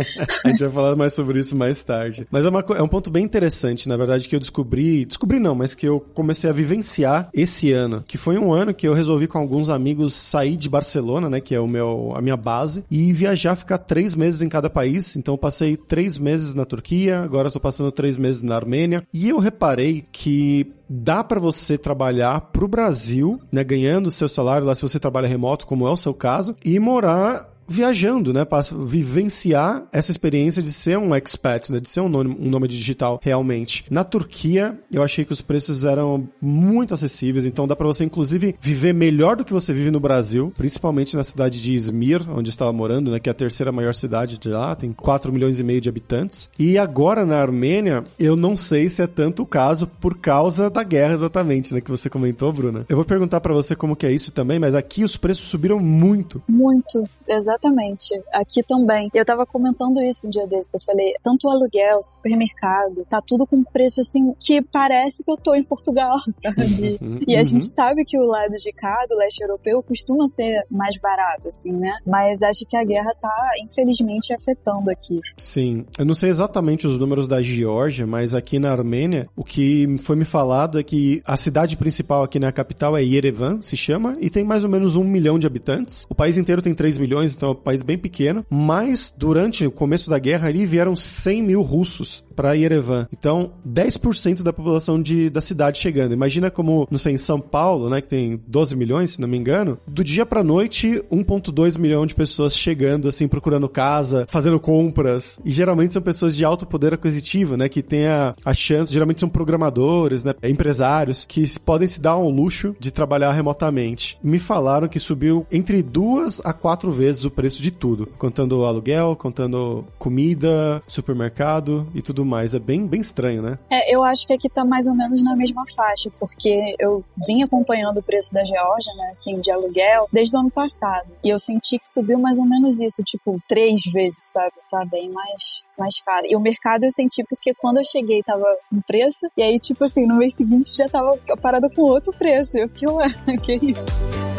a 0.46 0.48
gente 0.50 0.60
vai 0.60 0.70
falar 0.70 0.96
mais 0.96 1.14
sobre 1.14 1.40
isso 1.40 1.56
mais 1.56 1.84
tarde. 1.84 2.28
Mas 2.30 2.46
é, 2.46 2.50
uma, 2.50 2.64
é 2.76 2.82
um 2.82 2.88
ponto 2.88 3.10
bem 3.10 3.24
interessante, 3.24 3.88
na 3.88 3.98
verdade, 3.98 4.28
que 4.28 4.36
eu 4.36 4.40
descobri, 4.40 5.06
descobri 5.06 5.40
não, 5.40 5.56
mas 5.56 5.74
que 5.74 5.88
eu 5.88 6.00
comecei 6.14 6.50
a 6.50 6.54
vivenciar 6.54 7.30
esse 7.34 7.72
ano, 7.72 8.04
que 8.08 8.18
foi 8.18 8.38
um 8.38 8.54
ano 8.54 8.74
que 8.74 8.88
eu 8.88 8.94
resolvi 8.94 9.28
com 9.28 9.38
alguns 9.38 9.70
amigos 9.70 10.14
sair 10.14 10.58
de 10.58 10.70
Barcelona, 10.70 11.30
né, 11.30 11.40
que 11.40 11.56
é 11.56 11.60
o 11.60 11.68
meu, 11.68 12.14
a 12.16 12.22
minha 12.22 12.38
base, 12.38 12.84
e 12.90 13.12
viajar, 13.14 13.56
ficar 13.56 13.78
três 13.78 14.16
meses 14.16 14.42
em 14.42 14.50
cada 14.50 14.70
país, 14.70 15.16
então 15.16 15.34
eu 15.34 15.38
passei 15.38 15.78
três 15.78 16.18
meses 16.18 16.54
na 16.54 16.66
Turquia, 16.66 17.20
agora 17.20 17.48
eu 17.48 17.52
tô 17.52 17.60
passando 17.60 17.92
três 17.92 18.18
meses 18.18 18.42
na 18.42 18.56
Armênia, 18.56 19.04
e 19.14 19.30
eu 19.30 19.38
reparei 19.38 20.06
que 20.12 20.74
dá 20.90 21.24
para 21.24 21.40
você 21.40 21.78
trabalhar 21.78 22.42
pro 22.52 22.68
Brasil, 22.68 23.40
né, 23.52 23.64
ganhando 23.64 24.10
seu 24.10 24.28
salário 24.28 24.66
lá 24.66 24.74
se 24.74 24.82
você 24.82 25.00
trabalha 25.00 25.28
remoto, 25.28 25.68
como 25.68 25.88
é 25.88 25.92
o 25.92 25.96
seu 25.96 26.14
caso, 26.14 26.56
e 26.66 26.80
morar 26.80 27.53
viajando, 27.68 28.34
né, 28.34 28.46
para 28.46 28.64
vivenciar 28.86 29.84
essa 29.92 30.12
experiência 30.12 30.62
de 30.62 30.72
ser 30.72 30.98
um 30.98 31.16
expat, 31.16 31.72
né, 31.72 31.80
de 31.80 31.90
ser 31.90 32.02
um 32.02 32.10
nome, 32.10 32.36
um 32.40 32.50
nome 32.50 32.68
digital 32.68 33.20
realmente. 33.22 33.86
Na 33.90 34.04
Turquia, 34.04 34.78
eu 34.92 35.02
achei 35.02 35.26
que 35.26 35.34
os 35.34 35.42
preços 35.42 35.84
eram 35.84 36.28
muito 36.42 36.94
acessíveis, 36.94 37.46
então 37.46 37.68
dá 37.68 37.76
para 37.76 37.88
você 37.88 38.04
inclusive 38.04 38.56
viver 38.60 38.94
melhor 38.94 39.36
do 39.36 39.46
que 39.46 39.54
você 39.54 39.74
vive 39.74 39.92
no 39.92 40.00
Brasil, 40.00 40.54
principalmente 40.56 41.16
na 41.16 41.24
cidade 41.24 41.62
de 41.62 41.74
Izmir, 41.74 42.22
onde 42.30 42.50
eu 42.50 42.52
estava 42.52 42.72
morando, 42.72 43.12
né, 43.12 43.20
que 43.20 43.30
é 43.30 43.32
a 43.32 43.36
terceira 43.36 43.72
maior 43.72 43.94
cidade 43.94 44.38
de 44.38 44.50
lá, 44.50 44.76
tem 44.76 44.92
4 44.92 45.32
milhões 45.32 45.60
e 45.60 45.64
meio 45.64 45.82
de 45.82 45.90
habitantes. 45.90 46.50
E 46.60 46.78
agora 46.78 47.26
na 47.26 47.40
Armênia, 47.40 48.04
eu 48.20 48.36
não 48.36 48.56
sei 48.56 48.90
se 48.90 49.02
é 49.02 49.08
tanto 49.08 49.44
o 49.44 49.46
caso 49.46 49.88
por 49.88 50.18
causa 50.18 50.70
da 50.70 50.84
guerra 50.84 51.14
exatamente, 51.14 51.74
né, 51.74 51.82
que 51.82 51.92
você 51.92 52.10
comentou, 52.10 52.52
Bruna. 52.52 52.86
Eu 52.90 52.96
vou 52.96 53.06
perguntar 53.06 53.42
para 53.42 53.54
você 53.54 53.76
como 53.76 53.96
que 53.96 54.06
é 54.06 54.12
isso 54.12 54.32
também, 54.32 54.60
mas 54.60 54.76
aqui 54.76 55.04
os 55.04 55.18
preços 55.18 55.46
subiram 55.46 55.80
muito. 55.80 56.42
Muito, 56.48 57.04
exatamente 57.28 57.63
Exatamente. 57.64 58.22
Aqui 58.34 58.62
também. 58.64 59.10
Eu 59.14 59.26
tava 59.26 59.46
comentando 59.46 60.02
isso 60.02 60.28
um 60.28 60.30
dia 60.30 60.46
desses. 60.48 60.74
Eu 60.74 60.80
falei, 60.82 61.14
tanto 61.24 61.48
o 61.48 61.52
aluguel, 61.52 62.02
supermercado, 62.02 63.06
tá 63.10 63.22
tudo 63.22 63.46
com 63.46 63.64
preço 63.64 64.02
assim 64.02 64.34
que 64.40 64.62
parece 64.62 65.24
que 65.24 65.32
eu 65.32 65.38
tô 65.38 65.54
em 65.56 65.64
Portugal, 65.64 66.18
sabe? 66.42 66.98
Uhum. 67.02 67.20
E 67.28 67.36
a 67.36 67.44
gente 67.44 67.66
sabe 67.66 68.04
que 68.04 68.18
o 68.18 68.26
lado 68.26 68.56
de 68.56 68.72
cá, 68.74 69.06
do 69.10 69.16
leste 69.16 69.42
europeu, 69.42 69.82
costuma 69.84 70.28
ser 70.28 70.66
mais 70.70 70.98
barato, 70.98 71.48
assim, 71.48 71.72
né? 71.72 71.94
Mas 72.06 72.42
acho 72.42 72.66
que 72.66 72.76
a 72.76 72.84
guerra 72.84 73.14
tá, 73.20 73.52
infelizmente, 73.64 74.34
afetando 74.34 74.92
aqui. 74.92 75.20
Sim. 75.38 75.86
Eu 75.98 76.06
não 76.06 76.14
sei 76.14 76.30
exatamente 76.30 76.86
os 76.88 76.98
números 76.98 77.28
da 77.28 77.42
Geórgia, 77.42 78.06
mas 78.06 78.36
aqui 78.36 78.60
na 78.60 78.72
Armênia, 78.72 79.30
o 79.36 79.44
que 79.44 79.98
foi 80.00 80.16
me 80.16 80.26
falado 80.26 80.80
é 80.80 80.84
que 80.84 81.22
a 81.26 81.38
cidade 81.38 81.78
principal 81.78 82.24
aqui 82.24 82.40
na 82.40 82.52
capital 82.52 82.98
é 82.98 83.04
Yerevan, 83.04 83.62
se 83.62 83.78
chama, 83.78 84.18
e 84.20 84.30
tem 84.30 84.44
mais 84.44 84.64
ou 84.64 84.70
menos 84.70 84.96
um 84.96 85.04
milhão 85.04 85.38
de 85.38 85.48
habitantes. 85.48 86.06
O 86.10 86.16
país 86.16 86.38
inteiro 86.38 86.62
tem 86.62 86.74
3 86.74 86.98
milhões, 86.98 87.34
então 87.44 87.50
é 87.50 87.52
um 87.52 87.56
país 87.56 87.82
bem 87.82 87.98
pequeno, 87.98 88.46
mas 88.50 89.14
durante 89.16 89.66
o 89.68 89.72
começo 89.72 90.10
da 90.10 90.18
guerra 90.18 90.48
ali 90.48 90.66
vieram 90.66 90.96
100 90.96 91.44
mil 91.44 91.62
russos 91.62 92.24
para 92.36 92.54
Yerevan. 92.54 93.08
Então, 93.12 93.52
10% 93.68 94.44
da 94.44 94.54
população 94.54 95.02
de, 95.02 95.30
da 95.30 95.42
cidade 95.42 95.78
chegando. 95.78 96.14
Imagina 96.14 96.50
como, 96.50 96.88
não 96.90 96.98
sei, 96.98 97.14
em 97.14 97.18
São 97.18 97.40
Paulo, 97.40 97.90
né, 97.90 98.02
que 98.02 98.08
tem 98.08 98.40
12 98.48 98.76
milhões, 98.76 99.12
se 99.12 99.22
não 99.22 99.28
me 99.28 99.38
engano, 99.38 99.78
do 99.88 100.04
dia 100.04 100.26
pra 100.26 100.44
noite, 100.44 101.04
1.2 101.12 101.80
milhão 101.80 102.06
de 102.06 102.16
pessoas 102.16 102.56
chegando, 102.56 103.08
assim, 103.08 103.28
procurando 103.28 103.70
casa, 103.70 104.26
fazendo 104.30 104.60
compras. 104.60 105.40
E 105.46 105.52
geralmente 105.52 105.94
são 105.94 106.02
pessoas 106.02 106.36
de 106.36 106.44
alto 106.44 106.66
poder 106.66 106.94
aquisitivo, 106.94 107.58
né, 107.58 107.70
que 107.70 107.82
tem 107.82 108.08
a, 108.08 108.36
a 108.44 108.54
chance, 108.54 108.92
geralmente 108.92 109.20
são 109.20 109.30
programadores, 109.30 110.24
né, 110.24 110.34
empresários, 110.44 111.26
que 111.26 111.44
podem 111.60 111.88
se 111.88 112.02
dar 112.02 112.18
um 112.18 112.30
luxo 112.30 112.76
de 112.80 112.92
trabalhar 112.92 113.32
remotamente. 113.32 114.18
Me 114.24 114.40
falaram 114.40 114.88
que 114.88 115.00
subiu 115.00 115.46
entre 115.52 115.82
duas 115.82 116.42
a 116.44 116.54
quatro 116.54 116.92
vezes 116.92 117.26
o 117.26 117.32
preço 117.32 117.62
de 117.62 117.72
tudo, 117.72 118.08
contando 118.18 118.66
aluguel, 118.66 119.16
contando 119.16 119.86
comida, 119.98 120.82
supermercado 120.88 121.88
e 121.94 122.02
tudo 122.02 122.23
tudo 122.24 122.26
mais. 122.26 122.56
É 122.56 122.60
bem, 122.60 122.88
bem 122.88 123.02
estranho, 123.02 123.42
né? 123.42 123.60
É, 123.70 123.94
eu 123.94 124.04
acho 124.04 124.26
que 124.26 124.34
aqui 124.34 124.50
tá 124.50 124.64
mais 124.64 124.88
ou 124.88 124.96
menos 124.96 125.24
na 125.24 125.36
mesma 125.36 125.64
faixa, 125.76 126.10
porque 126.20 126.76
eu 126.80 127.04
vim 127.28 127.44
acompanhando 127.44 127.98
o 127.98 128.04
preço 128.04 128.34
da 128.34 128.44
Geórgia, 128.44 128.94
né, 128.98 129.10
assim, 129.12 129.40
de 129.42 129.52
aluguel, 129.52 130.08
desde 130.12 130.36
o 130.36 130.40
ano 130.40 130.50
passado. 130.50 131.08
E 131.24 131.30
eu 131.30 131.38
senti 131.38 131.78
que 131.78 131.88
subiu 131.88 132.18
mais 132.18 132.40
ou 132.40 132.46
menos 132.46 132.80
isso, 132.80 133.04
tipo, 133.04 133.40
três 133.48 133.84
vezes, 133.92 134.20
sabe? 134.24 134.54
Tá 134.70 134.86
bem 134.90 135.10
mais, 135.10 135.66
mais 135.78 136.02
caro. 136.02 136.26
E 136.28 136.36
o 136.36 136.40
mercado 136.40 136.86
eu 136.86 136.92
senti 136.92 137.24
porque 137.30 137.54
quando 137.56 137.78
eu 137.78 137.84
cheguei 137.84 138.24
tava 138.24 138.44
um 138.72 138.82
preço, 138.82 139.28
e 139.38 139.44
aí, 139.44 139.60
tipo 139.60 139.84
assim, 139.84 140.08
no 140.08 140.16
mês 140.16 140.34
seguinte 140.34 140.76
já 140.76 140.88
tava 140.88 141.18
parada 141.42 141.70
com 141.70 141.82
outro 141.82 142.14
preço. 142.14 142.58
Eu 142.58 142.70
fiquei, 142.70 142.88
ué, 142.88 143.08
que 143.44 143.54
isso? 143.54 144.33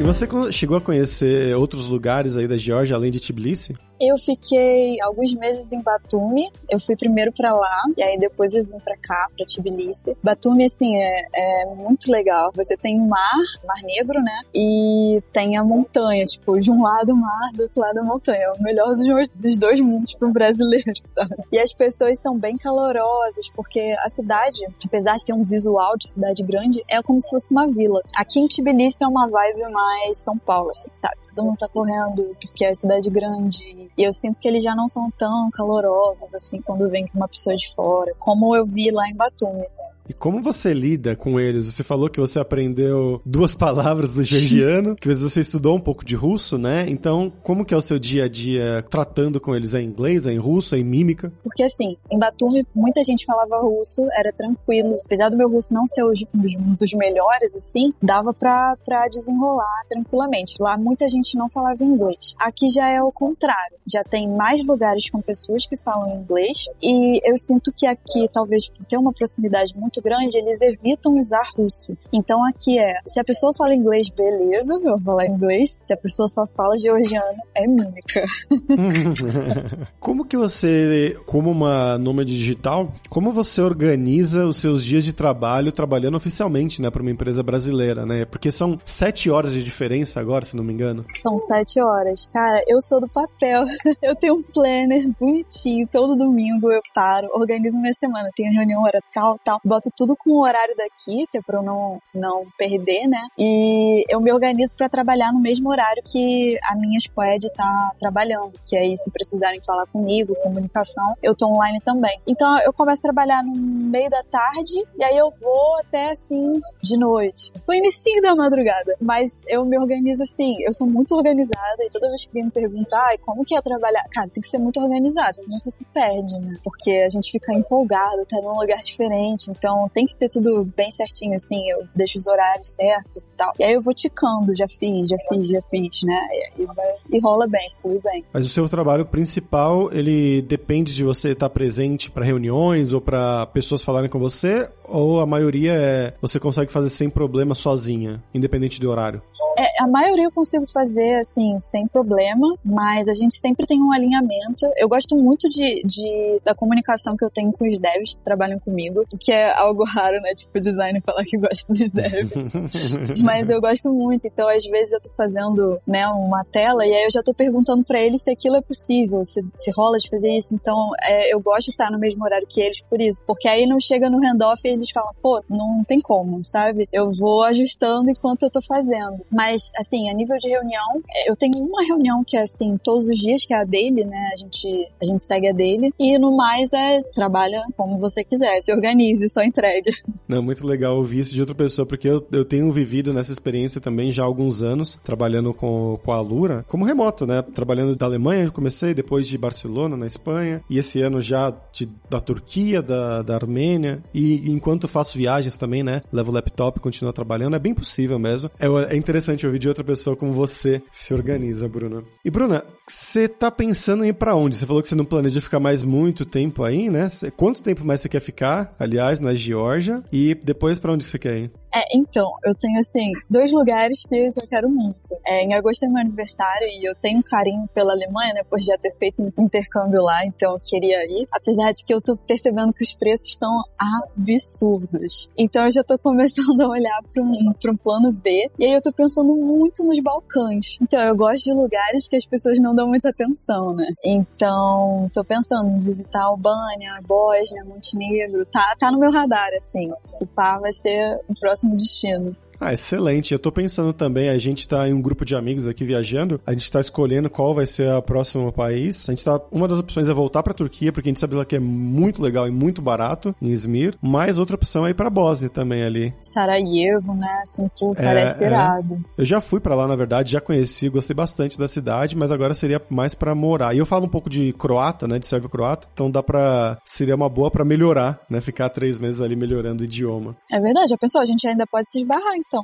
E 0.00 0.02
você 0.02 0.26
chegou 0.50 0.78
a 0.78 0.80
conhecer 0.80 1.54
outros 1.54 1.86
lugares 1.86 2.38
aí 2.38 2.48
da 2.48 2.56
Geórgia, 2.56 2.96
além 2.96 3.10
de 3.10 3.20
Tbilisi? 3.20 3.76
Eu 4.00 4.16
fiquei 4.16 4.98
alguns 5.02 5.34
meses 5.34 5.72
em 5.72 5.82
Batumi. 5.82 6.50
Eu 6.70 6.80
fui 6.80 6.96
primeiro 6.96 7.32
para 7.32 7.52
lá 7.52 7.82
e 7.96 8.02
aí 8.02 8.18
depois 8.18 8.54
eu 8.54 8.64
vim 8.64 8.78
para 8.80 8.96
cá, 8.96 9.28
para 9.36 9.44
Tbilisi. 9.44 10.16
Batumi 10.22 10.64
assim 10.64 10.96
é, 10.96 11.26
é, 11.34 11.66
muito 11.66 12.10
legal. 12.10 12.50
Você 12.54 12.76
tem 12.78 12.98
o 12.98 13.06
mar, 13.06 13.36
mar 13.66 13.82
Negro, 13.82 14.22
né? 14.22 14.40
E 14.54 15.22
tem 15.32 15.58
a 15.58 15.64
montanha, 15.64 16.24
tipo, 16.24 16.58
de 16.58 16.70
um 16.70 16.82
lado 16.82 17.12
o 17.12 17.16
mar, 17.16 17.50
do 17.54 17.62
outro 17.62 17.80
lado 17.80 17.98
a 17.98 18.02
montanha. 18.02 18.40
É 18.40 18.52
o 18.52 18.62
melhor 18.62 18.94
dos, 18.94 19.28
dos 19.34 19.58
dois 19.58 19.80
mundos 19.80 20.14
para 20.14 20.28
um 20.28 20.32
brasileiro, 20.32 20.92
sabe? 21.06 21.36
E 21.52 21.58
as 21.58 21.72
pessoas 21.74 22.18
são 22.20 22.38
bem 22.38 22.56
calorosas, 22.56 23.50
porque 23.54 23.94
a 24.02 24.08
cidade, 24.08 24.60
apesar 24.84 25.16
de 25.16 25.26
ter 25.26 25.34
um 25.34 25.42
visual 25.42 25.96
de 25.98 26.08
cidade 26.08 26.42
grande, 26.42 26.82
é 26.88 27.02
como 27.02 27.20
se 27.20 27.28
fosse 27.28 27.52
uma 27.52 27.66
vila. 27.66 28.00
Aqui 28.16 28.40
em 28.40 28.46
Tbilisi 28.46 29.04
é 29.04 29.06
uma 29.06 29.28
vibe 29.28 29.70
mais 29.70 30.18
São 30.18 30.38
Paulo, 30.38 30.70
assim, 30.70 30.90
sabe? 30.94 31.16
Todo 31.34 31.44
mundo 31.44 31.58
tá 31.58 31.68
correndo 31.68 32.34
porque 32.40 32.64
é 32.64 32.72
cidade 32.72 33.10
grande 33.10 33.89
e 33.96 34.02
eu 34.02 34.12
sinto 34.12 34.40
que 34.40 34.48
eles 34.48 34.62
já 34.62 34.74
não 34.74 34.88
são 34.88 35.10
tão 35.10 35.50
calorosos 35.50 36.34
assim 36.34 36.60
quando 36.62 36.88
vem 36.88 37.06
com 37.06 37.18
uma 37.18 37.28
pessoa 37.28 37.54
de 37.56 37.72
fora, 37.74 38.14
como 38.18 38.54
eu 38.56 38.64
vi 38.64 38.90
lá 38.90 39.08
em 39.08 39.14
Batumi. 39.14 39.66
E 40.08 40.12
como 40.12 40.42
você 40.42 40.72
lida 40.72 41.14
com 41.14 41.38
eles? 41.38 41.66
Você 41.66 41.82
falou 41.82 42.08
que 42.08 42.20
você 42.20 42.38
aprendeu 42.38 43.20
duas 43.24 43.54
palavras 43.56 44.14
do 44.14 44.24
georgiano, 44.24 44.96
que 44.96 45.06
vezes 45.06 45.22
você 45.22 45.40
estudou 45.40 45.76
um 45.76 45.80
pouco 45.80 46.04
de 46.04 46.14
russo, 46.14 46.58
né? 46.58 46.86
Então, 46.88 47.32
como 47.42 47.64
que 47.64 47.74
é 47.74 47.76
o 47.76 47.82
seu 47.82 47.98
dia 47.98 48.24
a 48.24 48.28
dia 48.28 48.84
tratando 48.90 49.40
com 49.40 49.54
eles? 49.54 49.74
É 49.74 49.80
em 49.80 49.86
inglês, 49.86 50.26
é 50.26 50.32
em 50.32 50.38
russo, 50.38 50.74
é 50.74 50.78
em 50.78 50.84
mímica? 50.84 51.32
Porque 51.42 51.62
assim, 51.62 51.96
em 52.10 52.18
Batumi 52.18 52.66
muita 52.74 53.02
gente 53.04 53.24
falava 53.24 53.60
russo, 53.60 54.02
era 54.12 54.32
tranquilo. 54.32 54.94
Apesar 55.04 55.28
do 55.28 55.36
meu 55.36 55.48
russo 55.48 55.72
não 55.72 55.86
ser 55.86 56.04
os, 56.04 56.24
dos 56.34 56.92
melhores, 56.94 57.54
assim, 57.54 57.92
dava 58.02 58.32
pra, 58.32 58.76
pra 58.84 59.08
desenrolar 59.08 59.84
tranquilamente. 59.88 60.54
Lá 60.60 60.76
muita 60.76 61.08
gente 61.08 61.36
não 61.36 61.48
falava 61.50 61.84
inglês. 61.84 62.34
Aqui 62.38 62.68
já 62.68 62.88
é 62.88 63.02
o 63.02 63.12
contrário. 63.12 63.78
Já 63.90 64.02
tem 64.04 64.28
mais 64.28 64.64
lugares 64.64 65.08
com 65.10 65.20
pessoas 65.20 65.66
que 65.66 65.76
falam 65.76 66.20
inglês 66.20 66.66
e 66.82 67.20
eu 67.28 67.36
sinto 67.36 67.72
que 67.72 67.86
aqui, 67.86 68.28
talvez 68.32 68.68
por 68.68 68.84
ter 68.86 68.96
uma 68.96 69.12
proximidade 69.12 69.76
muito 69.76 69.89
muito 69.90 70.00
grande, 70.02 70.38
eles 70.38 70.60
evitam 70.60 71.18
usar 71.18 71.42
russo. 71.56 71.96
Então 72.14 72.44
aqui 72.46 72.78
é, 72.78 72.88
se 73.06 73.18
a 73.18 73.24
pessoa 73.24 73.52
fala 73.56 73.74
inglês, 73.74 74.08
beleza, 74.08 74.74
eu 74.74 74.80
vou 74.80 75.00
falar 75.00 75.26
inglês. 75.26 75.80
Se 75.82 75.92
a 75.92 75.96
pessoa 75.96 76.28
só 76.28 76.46
fala 76.46 76.78
georgiano, 76.78 77.24
é 77.54 77.66
mímica. 77.66 78.24
como 79.98 80.24
que 80.24 80.36
você, 80.36 81.16
como 81.26 81.50
uma 81.50 81.98
nômade 81.98 82.36
digital, 82.36 82.92
como 83.08 83.32
você 83.32 83.60
organiza 83.60 84.46
os 84.46 84.58
seus 84.58 84.84
dias 84.84 85.04
de 85.04 85.12
trabalho 85.12 85.72
trabalhando 85.72 86.16
oficialmente, 86.16 86.80
né, 86.80 86.90
para 86.90 87.02
uma 87.02 87.10
empresa 87.10 87.42
brasileira, 87.42 88.06
né? 88.06 88.24
Porque 88.24 88.52
são 88.52 88.78
sete 88.84 89.28
horas 89.30 89.52
de 89.52 89.62
diferença 89.62 90.20
agora, 90.20 90.44
se 90.44 90.56
não 90.56 90.62
me 90.62 90.72
engano. 90.72 91.04
São 91.08 91.36
sete 91.38 91.80
horas. 91.80 92.26
Cara, 92.26 92.62
eu 92.68 92.80
sou 92.80 93.00
do 93.00 93.08
papel. 93.08 93.64
eu 94.00 94.14
tenho 94.14 94.34
um 94.34 94.42
planner 94.42 95.08
bonitinho. 95.18 95.88
Todo 95.90 96.16
domingo 96.16 96.70
eu 96.70 96.80
paro, 96.94 97.28
organizo 97.32 97.80
minha 97.80 97.92
semana. 97.94 98.28
Tenho 98.36 98.52
reunião 98.52 98.82
hora 98.82 99.00
tal, 99.12 99.38
tal. 99.44 99.60
Boto 99.64 99.79
tudo 99.96 100.16
com 100.16 100.30
o 100.30 100.42
horário 100.42 100.74
daqui, 100.76 101.26
que 101.30 101.38
é 101.38 101.42
pra 101.42 101.58
eu 101.58 101.62
não, 101.62 102.00
não 102.14 102.44
perder, 102.58 103.06
né? 103.06 103.26
E 103.38 104.04
eu 104.08 104.20
me 104.20 104.32
organizo 104.32 104.76
para 104.76 104.88
trabalhar 104.88 105.32
no 105.32 105.40
mesmo 105.40 105.70
horário 105.70 106.02
que 106.04 106.56
a 106.64 106.74
minha 106.74 106.98
squad 106.98 107.48
tá 107.54 107.92
trabalhando. 107.98 108.52
Que 108.66 108.76
aí, 108.76 108.96
se 108.96 109.10
precisarem 109.10 109.60
falar 109.62 109.86
comigo, 109.86 110.34
comunicação, 110.42 111.14
eu 111.22 111.34
tô 111.34 111.46
online 111.46 111.80
também. 111.80 112.18
Então, 112.26 112.58
eu 112.60 112.72
começo 112.72 113.00
a 113.00 113.12
trabalhar 113.12 113.42
no 113.42 113.54
meio 113.54 114.10
da 114.10 114.22
tarde 114.24 114.74
e 114.98 115.04
aí 115.04 115.16
eu 115.16 115.30
vou 115.40 115.78
até 115.80 116.10
assim 116.10 116.60
de 116.82 116.98
noite. 116.98 117.52
No 117.66 117.74
início 117.74 118.20
da 118.22 118.34
madrugada. 118.34 118.96
Mas 119.00 119.42
eu 119.46 119.64
me 119.64 119.78
organizo 119.78 120.22
assim, 120.22 120.56
eu 120.66 120.72
sou 120.72 120.86
muito 120.92 121.14
organizada 121.14 121.84
e 121.84 121.90
toda 121.90 122.08
vez 122.08 122.24
que 122.24 122.42
me 122.42 122.50
perguntar 122.50 123.10
como 123.24 123.44
que 123.44 123.54
é 123.54 123.60
trabalhar, 123.60 124.04
cara, 124.10 124.28
tem 124.28 124.42
que 124.42 124.48
ser 124.48 124.58
muito 124.58 124.80
organizado, 124.80 125.34
senão 125.34 125.58
você 125.58 125.70
se 125.70 125.84
perde, 125.92 126.38
né? 126.38 126.56
Porque 126.64 126.90
a 126.90 127.08
gente 127.08 127.30
fica 127.30 127.52
empolgado, 127.52 128.26
tá 128.26 128.40
num 128.40 128.58
lugar 128.58 128.78
diferente. 128.80 129.50
Então, 129.50 129.69
então 129.70 129.88
tem 129.92 130.06
que 130.06 130.16
ter 130.16 130.28
tudo 130.28 130.64
bem 130.76 130.90
certinho, 130.90 131.34
assim, 131.34 131.68
eu 131.70 131.86
deixo 131.94 132.18
os 132.18 132.26
horários 132.26 132.68
certos 132.68 133.28
e 133.28 133.34
tal. 133.34 133.52
E 133.58 133.64
aí 133.64 133.72
eu 133.72 133.80
vou 133.80 133.94
ticando, 133.94 134.54
já 134.56 134.66
fiz, 134.66 135.08
já 135.08 135.16
fiz, 135.28 135.48
já 135.48 135.62
fiz, 135.62 136.02
né? 136.02 136.28
E, 136.58 137.16
e 137.16 137.20
rola 137.20 137.46
bem, 137.46 137.70
flui 137.80 138.00
bem. 138.02 138.24
Mas 138.32 138.44
o 138.44 138.48
seu 138.48 138.68
trabalho 138.68 139.06
principal, 139.06 139.92
ele 139.92 140.42
depende 140.42 140.94
de 140.94 141.04
você 141.04 141.30
estar 141.30 141.48
presente 141.50 142.10
para 142.10 142.24
reuniões 142.24 142.92
ou 142.92 143.00
para 143.00 143.46
pessoas 143.46 143.82
falarem 143.82 144.10
com 144.10 144.18
você? 144.18 144.68
Ou 144.90 145.20
a 145.20 145.26
maioria 145.26 145.72
é 145.72 146.14
você 146.20 146.38
consegue 146.40 146.70
fazer 146.72 146.88
sem 146.88 147.08
problema 147.08 147.54
sozinha, 147.54 148.22
independente 148.34 148.80
do 148.80 148.90
horário? 148.90 149.22
É, 149.60 149.82
a 149.82 149.86
maioria 149.86 150.24
eu 150.24 150.32
consigo 150.32 150.64
fazer, 150.72 151.16
assim, 151.16 151.58
sem 151.60 151.86
problema, 151.86 152.56
mas 152.64 153.08
a 153.08 153.14
gente 153.14 153.36
sempre 153.36 153.66
tem 153.66 153.78
um 153.78 153.92
alinhamento. 153.92 154.66
Eu 154.76 154.88
gosto 154.88 155.16
muito 155.16 155.48
de, 155.48 155.82
de 155.84 156.40
da 156.44 156.54
comunicação 156.54 157.14
que 157.14 157.24
eu 157.24 157.30
tenho 157.30 157.52
com 157.52 157.66
os 157.66 157.78
devs 157.78 158.14
que 158.14 158.22
trabalham 158.22 158.58
comigo, 158.58 159.04
que 159.20 159.32
é 159.32 159.52
algo 159.58 159.84
raro, 159.84 160.18
né? 160.20 160.32
Tipo, 160.34 160.60
design 160.60 161.00
falar 161.04 161.24
que 161.24 161.36
gosta 161.36 161.72
dos 161.72 161.92
devs. 161.92 163.20
mas 163.22 163.50
eu 163.50 163.60
gosto 163.60 163.90
muito, 163.90 164.26
então 164.26 164.48
às 164.48 164.64
vezes 164.64 164.92
eu 164.92 165.00
tô 165.00 165.10
fazendo, 165.10 165.78
né, 165.86 166.06
uma 166.08 166.44
tela 166.44 166.86
e 166.86 166.94
aí 166.94 167.04
eu 167.04 167.10
já 167.10 167.22
tô 167.22 167.34
perguntando 167.34 167.84
para 167.84 168.00
eles 168.00 168.22
se 168.22 168.30
aquilo 168.30 168.56
é 168.56 168.62
possível, 168.62 169.22
se, 169.24 169.44
se 169.56 169.70
rola 169.72 169.96
de 169.98 170.08
fazer 170.08 170.36
isso. 170.36 170.54
Então, 170.54 170.90
é, 171.02 171.34
eu 171.34 171.40
gosto 171.40 171.66
de 171.66 171.72
estar 171.72 171.90
no 171.90 171.98
mesmo 171.98 172.24
horário 172.24 172.46
que 172.48 172.60
eles 172.62 172.80
por 172.80 173.00
isso, 173.00 173.24
porque 173.26 173.48
aí 173.48 173.66
não 173.66 173.78
chega 173.78 174.08
no 174.08 174.18
handoff 174.18 174.60
e 174.64 174.70
eles 174.80 174.90
falam, 174.90 175.12
pô, 175.22 175.42
não 175.48 175.84
tem 175.84 176.00
como, 176.00 176.42
sabe? 176.42 176.88
Eu 176.92 177.10
vou 177.12 177.42
ajustando 177.44 178.10
enquanto 178.10 178.42
eu 178.44 178.50
tô 178.50 178.60
fazendo. 178.62 179.20
Mas, 179.30 179.70
assim, 179.76 180.10
a 180.10 180.14
nível 180.14 180.36
de 180.38 180.48
reunião, 180.48 181.02
é, 181.14 181.30
eu 181.30 181.36
tenho 181.36 181.52
uma 181.58 181.84
reunião 181.84 182.24
que 182.26 182.36
é, 182.36 182.42
assim, 182.42 182.76
todos 182.82 183.08
os 183.08 183.18
dias, 183.18 183.44
que 183.44 183.54
é 183.54 183.60
a 183.60 183.64
dele, 183.64 184.04
né? 184.04 184.30
A 184.32 184.36
gente, 184.36 184.92
a 185.00 185.04
gente 185.04 185.24
segue 185.24 185.48
a 185.48 185.52
dele. 185.52 185.92
E 185.98 186.18
no 186.18 186.36
mais 186.36 186.72
é, 186.72 187.02
trabalha 187.14 187.62
como 187.76 187.98
você 187.98 188.24
quiser, 188.24 188.60
se 188.60 188.72
organize, 188.72 189.28
só 189.28 189.42
entregue. 189.42 189.90
Não, 190.26 190.42
muito 190.42 190.66
legal 190.66 190.96
ouvir 190.96 191.20
isso 191.20 191.34
de 191.34 191.40
outra 191.40 191.54
pessoa, 191.54 191.84
porque 191.84 192.08
eu, 192.08 192.26
eu 192.32 192.44
tenho 192.44 192.70
vivido 192.70 193.12
nessa 193.12 193.32
experiência 193.32 193.80
também 193.80 194.10
já 194.10 194.22
há 194.22 194.26
alguns 194.26 194.62
anos, 194.62 194.98
trabalhando 195.02 195.52
com, 195.52 195.98
com 196.04 196.12
a 196.12 196.20
Lura, 196.20 196.64
como 196.68 196.84
remoto, 196.84 197.26
né? 197.26 197.42
Trabalhando 197.42 197.96
da 197.96 198.06
Alemanha, 198.06 198.44
eu 198.44 198.52
comecei, 198.52 198.94
depois 198.94 199.26
de 199.26 199.36
Barcelona, 199.36 199.96
na 199.96 200.06
Espanha, 200.06 200.62
e 200.70 200.78
esse 200.78 201.00
ano 201.02 201.20
já 201.20 201.52
de, 201.72 201.88
da 202.08 202.20
Turquia, 202.20 202.80
da, 202.80 203.22
da 203.22 203.34
Armênia, 203.34 204.02
e 204.14 204.48
enquanto 204.50 204.69
faço 204.88 205.16
viagens 205.16 205.58
também, 205.58 205.82
né? 205.82 206.02
Levo 206.12 206.30
o 206.30 206.34
laptop 206.34 206.78
e 206.78 206.82
continuo 206.82 207.12
trabalhando, 207.12 207.56
é 207.56 207.58
bem 207.58 207.74
possível 207.74 208.18
mesmo. 208.18 208.50
É, 208.58 208.66
é 208.94 208.96
interessante 208.96 209.46
ouvir 209.46 209.58
de 209.58 209.68
outra 209.68 209.84
pessoa 209.84 210.16
como 210.16 210.32
você 210.32 210.82
se 210.90 211.12
organiza, 211.14 211.68
Bruna. 211.68 212.02
E 212.24 212.30
Bruna, 212.30 212.64
você 212.86 213.28
tá 213.28 213.50
pensando 213.50 214.04
em 214.04 214.08
ir 214.08 214.14
pra 214.14 214.34
onde? 214.34 214.56
Você 214.56 214.66
falou 214.66 214.82
que 214.82 214.88
você 214.88 214.94
não 214.94 215.04
planeja 215.04 215.40
ficar 215.40 215.60
mais 215.60 215.82
muito 215.82 216.24
tempo 216.24 216.64
aí, 216.64 216.90
né? 216.90 217.08
Quanto 217.36 217.62
tempo 217.62 217.84
mais 217.84 218.00
você 218.00 218.08
quer 218.08 218.20
ficar, 218.20 218.74
aliás, 218.78 219.20
na 219.20 219.34
Geórgia? 219.34 220.02
E 220.12 220.34
depois 220.34 220.78
para 220.78 220.92
onde 220.92 221.04
você 221.04 221.18
quer 221.18 221.36
ir? 221.36 221.50
É, 221.74 221.96
então, 221.96 222.32
eu 222.44 222.52
tenho, 222.54 222.78
assim, 222.78 223.12
dois 223.28 223.52
lugares 223.52 224.02
que 224.02 224.16
eu 224.16 224.48
quero 224.48 224.68
muito. 224.68 225.16
É, 225.26 225.42
em 225.42 225.54
agosto 225.54 225.84
é 225.84 225.88
meu 225.88 226.00
aniversário 226.00 226.66
e 226.68 226.88
eu 226.88 226.94
tenho 226.94 227.18
um 227.18 227.22
carinho 227.22 227.68
pela 227.74 227.92
Alemanha, 227.92 228.34
né, 228.34 228.42
por 228.48 228.60
já 228.60 228.76
ter 228.76 228.92
feito 228.96 229.22
um 229.22 229.44
intercâmbio 229.44 230.02
lá, 230.02 230.24
então 230.24 230.52
eu 230.54 230.60
queria 230.60 231.04
ir. 231.06 231.28
Apesar 231.32 231.70
de 231.72 231.84
que 231.84 231.94
eu 231.94 232.00
tô 232.00 232.16
percebendo 232.16 232.72
que 232.72 232.82
os 232.82 232.94
preços 232.94 233.30
estão 233.30 233.62
absurdos. 233.78 235.28
Então 235.36 235.64
eu 235.64 235.70
já 235.70 235.84
tô 235.84 235.98
começando 236.00 236.60
a 236.60 236.68
olhar 236.68 237.00
para 237.12 237.22
um, 237.22 237.52
pra 237.60 237.72
um 237.72 237.76
plano 237.76 238.12
B. 238.12 238.50
E 238.58 238.64
aí 238.64 238.72
eu 238.72 238.82
tô 238.82 238.92
pensando 238.92 239.34
muito 239.36 239.84
nos 239.84 240.00
Balcãs. 240.00 240.78
Então 240.80 241.00
eu 241.00 241.16
gosto 241.16 241.44
de 241.44 241.52
lugares 241.52 242.08
que 242.08 242.16
as 242.16 242.26
pessoas 242.26 242.58
não 242.58 242.74
dão 242.74 242.88
muita 242.88 243.10
atenção, 243.10 243.74
né? 243.74 243.86
Então, 244.04 245.08
tô 245.12 245.24
pensando 245.24 245.68
em 245.70 245.80
visitar 245.80 246.24
Albânia, 246.24 247.00
Bósnia, 247.06 247.64
Montenegro. 247.64 248.44
Tá, 248.46 248.74
tá 248.78 248.90
no 248.90 248.98
meu 248.98 249.10
radar, 249.10 249.50
assim. 249.56 249.90
Se 250.08 250.26
pá, 250.26 250.58
vai 250.58 250.72
ser 250.72 251.20
o 251.28 251.34
próximo 251.38 251.59
próximo 251.60 251.76
destino. 251.76 252.36
Ah, 252.60 252.74
excelente. 252.74 253.32
Eu 253.32 253.38
tô 253.38 253.50
pensando 253.50 253.92
também, 253.92 254.28
a 254.28 254.36
gente 254.38 254.68
tá 254.68 254.86
em 254.86 254.92
um 254.92 255.00
grupo 255.00 255.24
de 255.24 255.34
amigos 255.34 255.66
aqui 255.66 255.84
viajando, 255.84 256.40
a 256.46 256.52
gente 256.52 256.70
tá 256.70 256.78
escolhendo 256.78 257.30
qual 257.30 257.54
vai 257.54 257.66
ser 257.66 257.90
o 257.90 258.02
próximo 258.02 258.52
país. 258.52 259.08
A 259.08 259.12
gente 259.12 259.24
tá. 259.24 259.40
Uma 259.50 259.66
das 259.66 259.78
opções 259.78 260.08
é 260.08 260.12
voltar 260.12 260.42
pra 260.42 260.52
Turquia, 260.52 260.92
porque 260.92 261.08
a 261.08 261.10
gente 261.10 261.20
sabe 261.20 261.34
lá 261.34 261.44
que 261.44 261.56
é 261.56 261.60
muito 261.60 262.20
legal 262.20 262.46
e 262.46 262.50
muito 262.50 262.82
barato 262.82 263.34
em 263.40 263.48
Izmir. 263.48 263.94
Mas 264.02 264.36
outra 264.36 264.56
opção 264.56 264.86
é 264.86 264.90
ir 264.90 264.94
pra 264.94 265.08
Bósnia 265.08 265.48
também 265.48 265.82
ali. 265.82 266.14
Sarajevo, 266.20 267.14
né? 267.14 267.40
Assim, 267.40 267.66
pô, 267.78 267.92
é, 267.96 268.02
parece 268.02 268.44
é, 268.44 268.46
irado. 268.46 268.98
Eu 269.16 269.24
já 269.24 269.40
fui 269.40 269.58
para 269.58 269.74
lá, 269.74 269.88
na 269.88 269.96
verdade, 269.96 270.32
já 270.32 270.40
conheci, 270.40 270.90
gostei 270.90 271.14
bastante 271.14 271.58
da 271.58 271.66
cidade, 271.66 272.14
mas 272.14 272.30
agora 272.30 272.52
seria 272.52 272.80
mais 272.90 273.14
para 273.14 273.34
morar. 273.34 273.74
E 273.74 273.78
eu 273.78 273.86
falo 273.86 274.04
um 274.04 274.10
pouco 274.10 274.28
de 274.28 274.52
croata, 274.52 275.08
né? 275.08 275.18
De 275.18 275.26
sérvio-croata, 275.26 275.88
então 275.92 276.10
dá 276.10 276.22
pra. 276.22 276.78
Seria 276.84 277.14
uma 277.14 277.28
boa 277.28 277.50
para 277.50 277.64
melhorar, 277.64 278.20
né? 278.28 278.40
Ficar 278.40 278.68
três 278.68 278.98
meses 278.98 279.22
ali 279.22 279.34
melhorando 279.34 279.82
o 279.82 279.84
idioma. 279.84 280.36
É 280.52 280.60
verdade, 280.60 280.92
a 280.92 280.98
pessoa, 280.98 281.22
a 281.22 281.26
gente 281.26 281.48
ainda 281.48 281.64
pode 281.70 281.90
se 281.90 282.00
esbarrar, 282.00 282.36
então. 282.50 282.62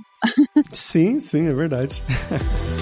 sim, 0.73 1.21
sim, 1.21 1.47
é 1.47 1.55
verdade. 1.55 2.03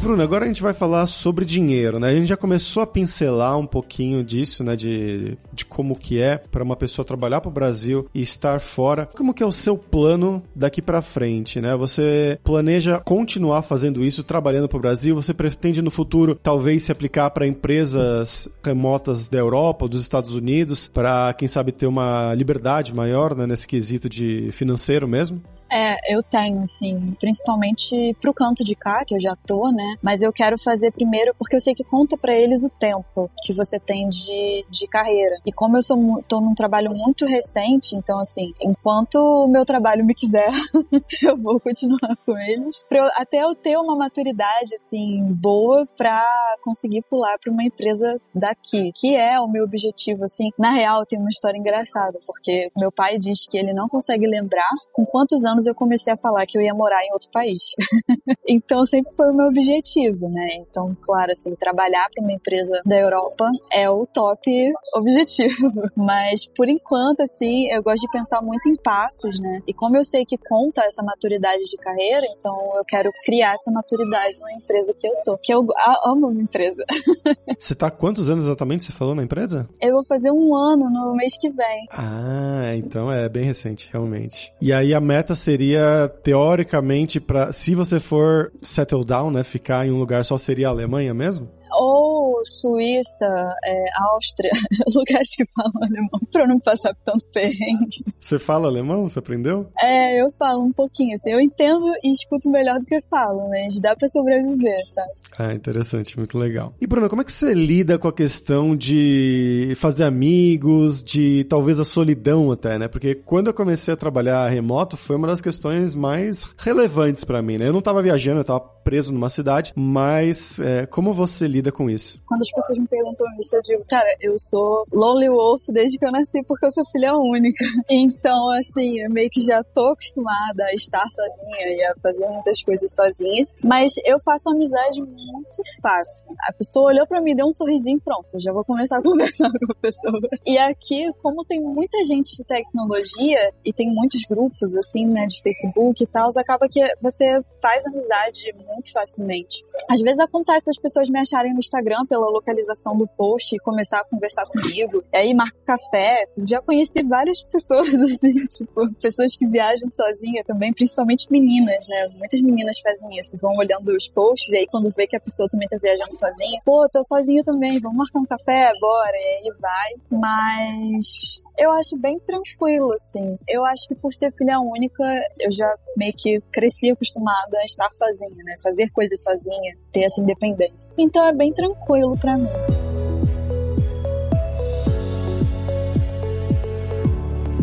Bruno, 0.00 0.22
agora 0.22 0.46
a 0.46 0.48
gente 0.48 0.62
vai 0.62 0.72
falar 0.72 1.06
sobre 1.06 1.44
dinheiro, 1.44 2.00
né? 2.00 2.08
A 2.08 2.14
gente 2.14 2.26
já 2.26 2.36
começou 2.36 2.82
a 2.82 2.86
pincelar 2.86 3.58
um 3.58 3.66
pouquinho 3.66 4.24
disso, 4.24 4.64
né? 4.64 4.74
De, 4.74 5.36
de 5.52 5.66
como 5.66 5.94
que 5.94 6.18
é 6.18 6.38
para 6.38 6.64
uma 6.64 6.74
pessoa 6.74 7.04
trabalhar 7.04 7.42
para 7.42 7.50
o 7.50 7.52
Brasil 7.52 8.08
e 8.14 8.22
estar 8.22 8.60
fora. 8.60 9.04
Como 9.14 9.34
que 9.34 9.42
é 9.42 9.46
o 9.46 9.52
seu 9.52 9.76
plano 9.76 10.42
daqui 10.56 10.80
para 10.80 11.02
frente, 11.02 11.60
né? 11.60 11.76
Você 11.76 12.38
planeja 12.42 12.98
continuar 13.00 13.60
fazendo 13.60 14.02
isso, 14.02 14.24
trabalhando 14.24 14.70
para 14.70 14.78
o 14.78 14.80
Brasil? 14.80 15.14
Você 15.14 15.34
pretende 15.34 15.82
no 15.82 15.90
futuro 15.90 16.34
talvez 16.34 16.84
se 16.84 16.92
aplicar 16.92 17.28
para 17.30 17.46
empresas 17.46 18.48
remotas 18.64 19.28
da 19.28 19.38
Europa 19.38 19.86
dos 19.86 20.00
Estados 20.00 20.34
Unidos 20.34 20.88
para 20.88 21.34
quem 21.34 21.46
sabe 21.46 21.72
ter 21.72 21.86
uma 21.86 22.32
liberdade 22.32 22.94
maior, 22.94 23.36
né? 23.36 23.46
Nesse 23.46 23.66
quesito 23.66 24.08
de 24.08 24.48
financeiro 24.50 25.06
mesmo? 25.06 25.42
É, 25.70 26.14
eu 26.14 26.22
tenho, 26.22 26.64
sim. 26.66 27.16
Principalmente 27.20 28.16
pro 28.20 28.34
canto 28.34 28.64
de 28.64 28.74
cá, 28.74 29.04
que 29.04 29.14
eu 29.14 29.20
já 29.20 29.36
tô, 29.46 29.70
né? 29.70 29.96
Mas 30.02 30.20
eu 30.20 30.32
quero 30.32 30.58
fazer 30.58 30.90
primeiro 30.90 31.34
porque 31.38 31.56
eu 31.56 31.60
sei 31.60 31.74
que 31.74 31.84
conta 31.84 32.16
para 32.18 32.34
eles 32.34 32.64
o 32.64 32.70
tempo 32.70 33.30
que 33.42 33.52
você 33.52 33.78
tem 33.78 34.08
de, 34.08 34.64
de 34.68 34.86
carreira. 34.88 35.36
E 35.46 35.52
como 35.52 35.76
eu 35.76 35.82
sou, 35.82 36.22
tô 36.26 36.40
num 36.40 36.54
trabalho 36.54 36.90
muito 36.92 37.24
recente, 37.24 37.94
então, 37.94 38.18
assim, 38.18 38.52
enquanto 38.60 39.16
o 39.16 39.48
meu 39.48 39.64
trabalho 39.64 40.04
me 40.04 40.14
quiser, 40.14 40.50
eu 41.22 41.36
vou 41.36 41.60
continuar 41.60 42.16
com 42.26 42.36
eles. 42.38 42.84
Pra 42.88 42.98
eu, 42.98 43.10
até 43.14 43.38
eu 43.42 43.54
ter 43.54 43.76
uma 43.76 43.96
maturidade, 43.96 44.74
assim, 44.74 45.22
boa 45.32 45.86
pra 45.96 46.24
conseguir 46.62 47.02
pular 47.02 47.38
pra 47.38 47.52
uma 47.52 47.62
empresa 47.62 48.20
daqui, 48.34 48.90
que 48.96 49.16
é 49.16 49.38
o 49.38 49.48
meu 49.48 49.64
objetivo, 49.64 50.24
assim. 50.24 50.50
Na 50.58 50.70
real, 50.70 51.06
tem 51.06 51.18
uma 51.18 51.28
história 51.28 51.58
engraçada, 51.58 52.18
porque 52.26 52.70
meu 52.76 52.90
pai 52.90 53.18
diz 53.18 53.46
que 53.46 53.56
ele 53.56 53.72
não 53.72 53.88
consegue 53.88 54.26
lembrar 54.26 54.68
com 54.92 55.04
quantos 55.04 55.44
anos 55.44 55.59
anos 55.60 55.66
eu 55.66 55.74
comecei 55.74 56.12
a 56.12 56.16
falar 56.16 56.46
que 56.46 56.56
eu 56.56 56.62
ia 56.62 56.74
morar 56.74 57.02
em 57.04 57.12
outro 57.12 57.30
país. 57.30 57.74
então 58.48 58.84
sempre 58.84 59.14
foi 59.14 59.30
o 59.30 59.34
meu 59.34 59.46
objetivo, 59.46 60.28
né? 60.28 60.48
Então, 60.56 60.96
claro, 61.02 61.30
assim, 61.30 61.54
trabalhar 61.54 62.08
para 62.12 62.22
uma 62.22 62.32
empresa 62.32 62.80
da 62.84 62.98
Europa 62.98 63.46
é 63.70 63.88
o 63.88 64.06
top 64.06 64.72
objetivo. 64.94 65.70
Mas 65.94 66.46
por 66.56 66.68
enquanto, 66.68 67.20
assim, 67.20 67.70
eu 67.70 67.82
gosto 67.82 68.02
de 68.02 68.10
pensar 68.10 68.40
muito 68.40 68.68
em 68.68 68.74
passos, 68.76 69.38
né? 69.40 69.60
E 69.66 69.74
como 69.74 69.96
eu 69.96 70.04
sei 70.04 70.24
que 70.24 70.38
conta 70.38 70.82
essa 70.84 71.02
maturidade 71.02 71.62
de 71.64 71.76
carreira, 71.76 72.26
então 72.36 72.56
eu 72.76 72.84
quero 72.84 73.10
criar 73.24 73.54
essa 73.54 73.70
maturidade 73.70 74.36
na 74.42 74.54
empresa 74.54 74.94
que 74.98 75.06
eu 75.06 75.12
tô. 75.24 75.38
Que 75.38 75.52
eu 75.52 75.66
amo 76.04 76.28
a 76.28 76.30
minha 76.30 76.44
empresa. 76.44 76.84
Você 77.58 77.74
tá 77.74 77.90
quantos 77.90 78.30
anos 78.30 78.44
exatamente 78.44 78.84
você 78.84 78.92
falou 78.92 79.14
na 79.14 79.22
empresa? 79.22 79.68
Eu 79.80 79.92
vou 79.92 80.04
fazer 80.04 80.30
um 80.30 80.54
ano 80.54 80.88
no 80.90 81.14
mês 81.14 81.36
que 81.38 81.50
vem. 81.50 81.86
Ah, 81.92 82.74
então 82.74 83.12
é 83.12 83.28
bem 83.28 83.44
recente, 83.44 83.88
realmente. 83.92 84.52
E 84.60 84.72
aí 84.72 84.94
a 84.94 85.00
meta 85.00 85.34
seria 85.34 85.49
seria 85.50 86.08
teoricamente 86.22 87.18
para 87.18 87.50
se 87.50 87.74
você 87.74 87.98
for 87.98 88.52
settle 88.62 89.04
down, 89.04 89.30
né, 89.30 89.42
ficar 89.42 89.86
em 89.86 89.90
um 89.90 89.98
lugar 89.98 90.24
só 90.24 90.36
seria 90.36 90.68
a 90.68 90.70
Alemanha 90.70 91.12
mesmo? 91.12 91.48
ou 91.72 92.29
Suíça, 92.44 93.26
é, 93.64 93.84
Áustria, 94.12 94.50
lugares 94.94 95.34
que 95.34 95.44
falam 95.54 95.72
alemão, 95.82 96.20
pra 96.32 96.42
eu 96.42 96.48
não 96.48 96.60
passar 96.60 96.94
por 96.94 97.02
tanto 97.04 97.28
perrengue. 97.32 97.86
Você 98.20 98.38
fala 98.38 98.68
alemão? 98.68 99.08
Você 99.08 99.18
aprendeu? 99.18 99.68
É, 99.82 100.20
eu 100.20 100.30
falo 100.32 100.64
um 100.64 100.72
pouquinho, 100.72 101.14
assim, 101.14 101.30
eu 101.30 101.40
entendo 101.40 101.86
e 102.02 102.12
escuto 102.12 102.50
melhor 102.50 102.78
do 102.78 102.86
que 102.86 103.00
falo, 103.02 103.48
mas 103.48 103.80
dá 103.80 103.94
pra 103.96 104.08
sobreviver, 104.08 104.82
sabe? 104.86 105.10
Ah, 105.38 105.54
interessante, 105.54 106.16
muito 106.18 106.38
legal. 106.38 106.74
E 106.80 106.86
Bruno, 106.86 107.08
como 107.08 107.22
é 107.22 107.24
que 107.24 107.32
você 107.32 107.52
lida 107.54 107.98
com 107.98 108.08
a 108.08 108.12
questão 108.12 108.76
de 108.76 109.74
fazer 109.76 110.04
amigos, 110.04 111.02
de 111.02 111.44
talvez 111.44 111.78
a 111.78 111.84
solidão 111.84 112.50
até, 112.50 112.78
né? 112.78 112.88
Porque 112.88 113.14
quando 113.14 113.48
eu 113.48 113.54
comecei 113.54 113.92
a 113.94 113.96
trabalhar 113.96 114.48
remoto, 114.48 114.96
foi 114.96 115.16
uma 115.16 115.28
das 115.28 115.40
questões 115.40 115.94
mais 115.94 116.46
relevantes 116.58 117.24
para 117.24 117.42
mim, 117.42 117.58
né? 117.58 117.68
Eu 117.68 117.72
não 117.72 117.82
tava 117.82 118.02
viajando, 118.02 118.40
eu 118.40 118.44
tava 118.44 118.60
preso 118.90 119.12
numa 119.12 119.30
cidade, 119.30 119.72
mas 119.76 120.58
é, 120.58 120.84
como 120.84 121.12
você 121.12 121.46
lida 121.46 121.70
com 121.70 121.88
isso? 121.88 122.20
Quando 122.26 122.40
as 122.40 122.50
pessoas 122.50 122.76
me 122.80 122.88
perguntam 122.88 123.24
isso, 123.38 123.54
eu 123.54 123.62
digo, 123.62 123.84
cara, 123.88 124.16
eu 124.20 124.34
sou 124.36 124.84
Lonely 124.92 125.28
Wolf 125.28 125.62
desde 125.68 125.96
que 125.96 126.04
eu 126.04 126.10
nasci 126.10 126.42
porque 126.42 126.66
eu 126.66 126.72
sou 126.72 126.84
filha 126.90 127.14
única. 127.14 127.64
Então, 127.88 128.50
assim, 128.52 129.00
eu 129.00 129.10
meio 129.10 129.28
que 129.30 129.40
já 129.40 129.62
tô 129.62 129.88
acostumada 129.92 130.64
a 130.64 130.72
estar 130.72 131.04
sozinha 131.10 131.76
e 131.76 131.84
a 131.84 131.94
fazer 132.02 132.26
muitas 132.28 132.62
coisas 132.62 132.92
sozinha, 132.92 133.44
mas 133.62 133.92
eu 134.04 134.16
faço 134.24 134.50
amizade 134.50 134.98
muito 135.00 135.62
fácil. 135.80 136.34
A 136.48 136.52
pessoa 136.52 136.90
olhou 136.90 137.06
para 137.06 137.20
mim, 137.20 137.36
deu 137.36 137.46
um 137.46 137.52
sorrisinho, 137.52 138.00
pronto, 138.00 138.40
já 138.40 138.52
vou 138.52 138.64
começar 138.64 138.98
a 138.98 139.02
conversar 139.04 139.50
com 139.50 139.72
a 139.72 139.74
pessoa. 139.74 140.20
E 140.46 140.58
aqui, 140.58 141.12
como 141.20 141.44
tem 141.44 141.60
muita 141.60 142.02
gente 142.04 142.36
de 142.36 142.44
tecnologia 142.44 143.52
e 143.64 143.72
tem 143.72 143.88
muitos 143.88 144.22
grupos, 144.28 144.74
assim, 144.76 145.06
né, 145.06 145.26
de 145.26 145.40
Facebook 145.42 146.02
e 146.02 146.06
tal, 146.06 146.28
acaba 146.36 146.68
que 146.68 146.80
você 147.02 147.40
faz 147.60 147.84
amizade 147.86 148.52
muito 148.66 148.79
facilmente. 148.92 149.64
Às 149.88 150.00
vezes 150.00 150.18
acontece 150.20 150.66
das 150.66 150.78
pessoas 150.78 151.10
me 151.10 151.18
acharem 151.18 151.52
no 151.52 151.58
Instagram 151.58 152.02
pela 152.08 152.28
localização 152.28 152.96
do 152.96 153.06
post 153.16 153.54
e 153.54 153.58
começar 153.58 154.00
a 154.00 154.04
conversar 154.04 154.44
comigo. 154.46 155.02
E 155.12 155.16
aí 155.16 155.34
marco 155.34 155.58
café. 155.64 156.24
Já 156.46 156.60
conheci 156.62 157.02
várias 157.08 157.42
pessoas, 157.50 157.94
assim, 157.94 158.46
tipo, 158.46 158.92
pessoas 159.00 159.36
que 159.36 159.46
viajam 159.46 159.88
sozinha 159.90 160.42
também, 160.44 160.72
principalmente 160.72 161.30
meninas, 161.30 161.86
né? 161.88 162.08
Muitas 162.16 162.40
meninas 162.42 162.78
fazem 162.80 163.08
isso, 163.18 163.36
vão 163.38 163.52
olhando 163.56 163.88
os 163.94 164.08
posts 164.08 164.52
e 164.52 164.58
aí 164.58 164.66
quando 164.70 164.88
vê 164.96 165.06
que 165.06 165.16
a 165.16 165.20
pessoa 165.20 165.48
também 165.48 165.68
tá 165.68 165.76
viajando 165.80 166.16
sozinha, 166.16 166.60
pô, 166.64 166.88
tô 166.88 167.02
sozinha 167.04 167.42
também, 167.44 167.78
vamos 167.80 167.98
marcar 167.98 168.20
um 168.20 168.26
café, 168.26 168.72
bora. 168.80 169.16
E 169.16 169.26
aí 169.26 169.54
vai. 169.60 169.90
Mas 170.10 171.42
eu 171.60 171.70
acho 171.72 171.98
bem 171.98 172.18
tranquilo, 172.20 172.90
assim. 172.94 173.38
Eu 173.46 173.64
acho 173.66 173.86
que 173.86 173.94
por 173.94 174.12
ser 174.14 174.30
filha 174.32 174.58
única, 174.58 175.04
eu 175.38 175.52
já 175.52 175.70
meio 175.94 176.14
que 176.16 176.40
cresci 176.50 176.90
acostumada 176.90 177.58
a 177.58 177.64
estar 177.64 177.88
sozinha, 177.92 178.42
né? 178.42 178.56
Fazer 178.62 178.88
coisas 178.90 179.22
sozinha, 179.22 179.76
ter 179.92 180.04
essa 180.04 180.20
independência. 180.22 180.90
Então 180.96 181.22
é 181.28 181.34
bem 181.34 181.52
tranquilo 181.52 182.18
para 182.18 182.38
mim. 182.38 182.48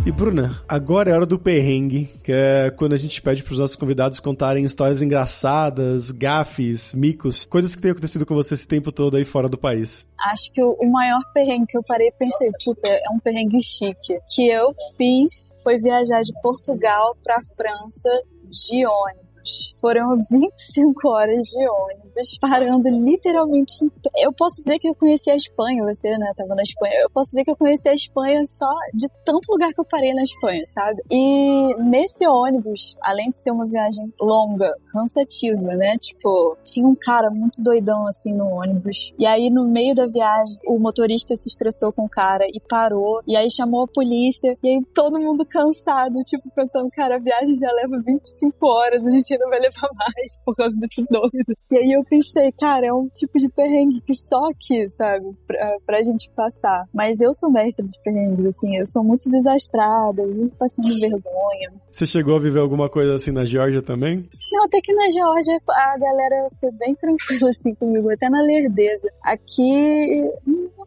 E 0.07 0.11
Bruna, 0.11 0.63
agora 0.69 1.11
é 1.11 1.13
hora 1.13 1.25
do 1.25 1.37
perrengue, 1.37 2.05
que 2.23 2.31
é 2.31 2.71
quando 2.71 2.93
a 2.93 2.95
gente 2.95 3.21
pede 3.21 3.43
para 3.43 3.51
os 3.51 3.59
nossos 3.59 3.75
convidados 3.75 4.21
contarem 4.21 4.63
histórias 4.63 5.01
engraçadas, 5.01 6.11
gafes, 6.11 6.93
micos, 6.93 7.45
coisas 7.45 7.75
que 7.75 7.81
têm 7.81 7.91
acontecido 7.91 8.25
com 8.25 8.33
você 8.33 8.53
esse 8.53 8.65
tempo 8.65 8.89
todo 8.89 9.17
aí 9.17 9.25
fora 9.25 9.49
do 9.49 9.57
país. 9.57 10.07
Acho 10.17 10.49
que 10.53 10.63
o, 10.63 10.89
maior 10.89 11.19
perrengue 11.33 11.65
que 11.67 11.77
eu 11.77 11.83
parei 11.83 12.07
e 12.07 12.11
pensei, 12.13 12.49
puta, 12.63 12.87
é 12.87 13.09
um 13.13 13.19
perrengue 13.19 13.61
chique, 13.61 14.17
que 14.33 14.47
eu 14.47 14.71
fiz 14.95 15.53
foi 15.61 15.77
viajar 15.77 16.21
de 16.21 16.31
Portugal 16.41 17.13
para 17.21 17.41
França 17.57 18.09
de 18.49 18.87
ônibus 18.87 19.26
ônibus. 19.47 19.73
Foram 19.79 20.15
25 20.29 21.09
horas 21.09 21.47
de 21.47 21.69
ônibus, 21.69 22.37
parando 22.39 22.89
literalmente 22.89 23.83
em... 23.83 23.91
Eu 24.17 24.33
posso 24.33 24.61
dizer 24.61 24.79
que 24.79 24.87
eu 24.87 24.95
conheci 24.95 25.29
a 25.29 25.35
Espanha, 25.35 25.83
você, 25.83 26.17
né, 26.17 26.31
tava 26.35 26.53
na 26.55 26.61
Espanha. 26.61 26.93
Eu 27.01 27.09
posso 27.09 27.31
dizer 27.31 27.43
que 27.45 27.51
eu 27.51 27.55
conheci 27.55 27.87
a 27.87 27.93
Espanha 27.93 28.41
só 28.43 28.71
de 28.93 29.07
tanto 29.25 29.51
lugar 29.51 29.73
que 29.73 29.79
eu 29.79 29.85
parei 29.85 30.13
na 30.13 30.23
Espanha, 30.23 30.63
sabe? 30.65 31.01
E 31.09 31.75
nesse 31.83 32.27
ônibus, 32.27 32.95
além 33.01 33.29
de 33.29 33.39
ser 33.39 33.51
uma 33.51 33.65
viagem 33.65 34.13
longa, 34.19 34.73
cansativa, 34.91 35.75
né, 35.75 35.97
tipo, 35.97 36.57
tinha 36.63 36.87
um 36.87 36.95
cara 36.95 37.29
muito 37.29 37.61
doidão 37.63 38.07
assim 38.07 38.33
no 38.33 38.45
ônibus. 38.45 39.13
E 39.17 39.25
aí 39.25 39.49
no 39.49 39.67
meio 39.67 39.95
da 39.95 40.05
viagem, 40.07 40.57
o 40.67 40.79
motorista 40.79 41.35
se 41.35 41.47
estressou 41.47 41.91
com 41.93 42.05
o 42.05 42.09
cara 42.09 42.45
e 42.47 42.59
parou. 42.59 43.21
E 43.27 43.35
aí 43.35 43.49
chamou 43.49 43.83
a 43.83 43.87
polícia. 43.87 44.57
E 44.63 44.69
aí 44.69 44.81
todo 44.93 45.19
mundo 45.19 45.45
cansado, 45.45 46.17
tipo, 46.19 46.49
pensando, 46.55 46.89
cara, 46.91 47.15
a 47.15 47.19
viagem 47.19 47.55
já 47.55 47.71
leva 47.71 48.01
25 48.03 48.67
horas, 48.67 49.05
a 49.05 49.11
gente 49.11 49.36
não 49.37 49.49
vai 49.49 49.59
levar 49.59 49.89
mais 49.93 50.37
por 50.43 50.55
causa 50.55 50.75
desse 50.77 51.03
doido. 51.09 51.53
E 51.71 51.77
aí 51.77 51.91
eu 51.91 52.03
pensei, 52.03 52.51
cara, 52.51 52.85
é 52.85 52.93
um 52.93 53.07
tipo 53.07 53.37
de 53.37 53.49
perrengue 53.49 54.01
que 54.01 54.13
só 54.13 54.49
aqui, 54.49 54.89
sabe, 54.91 55.25
pra, 55.45 55.77
pra 55.85 56.01
gente 56.01 56.29
passar. 56.35 56.87
Mas 56.93 57.19
eu 57.19 57.33
sou 57.33 57.51
mestra 57.51 57.83
dos 57.83 57.97
perrengues, 57.97 58.45
assim, 58.45 58.77
eu 58.77 58.87
sou 58.87 59.03
muito 59.03 59.29
desastrada, 59.29 60.21
eu 60.21 60.33
vivo 60.33 60.55
passando 60.57 60.87
vergonha. 60.99 61.73
Você 61.91 62.05
chegou 62.05 62.35
a 62.35 62.39
viver 62.39 62.59
alguma 62.59 62.89
coisa 62.89 63.15
assim 63.15 63.31
na 63.31 63.45
Geórgia 63.45 63.81
também? 63.81 64.29
Não, 64.51 64.63
até 64.65 64.79
que 64.81 64.93
na 64.93 65.09
Geórgia 65.09 65.59
a 65.69 65.97
galera 65.97 66.49
foi 66.59 66.71
bem 66.71 66.95
tranquila 66.95 67.49
assim 67.49 67.73
comigo, 67.75 68.09
até 68.11 68.29
na 68.29 68.41
lerdeza. 68.41 69.09
Aqui 69.23 70.29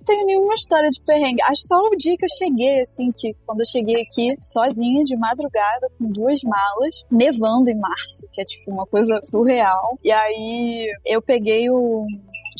tenho 0.04 0.26
nenhuma 0.26 0.54
história 0.54 0.88
de 0.88 1.00
perrengue. 1.02 1.42
Acho 1.42 1.62
só 1.66 1.76
o 1.76 1.96
dia 1.96 2.16
que 2.16 2.24
eu 2.24 2.28
cheguei, 2.38 2.80
assim, 2.80 3.10
que 3.12 3.34
quando 3.46 3.60
eu 3.60 3.66
cheguei 3.66 3.96
aqui 3.96 4.34
sozinha, 4.40 5.04
de 5.04 5.16
madrugada, 5.16 5.88
com 5.98 6.10
duas 6.10 6.40
malas, 6.42 7.04
nevando 7.10 7.70
em 7.70 7.78
março, 7.78 8.26
que 8.32 8.40
é 8.40 8.44
tipo 8.44 8.70
uma 8.70 8.86
coisa 8.86 9.18
surreal. 9.22 9.98
E 10.02 10.10
aí 10.10 10.86
eu 11.04 11.20
peguei 11.20 11.70
o. 11.70 12.06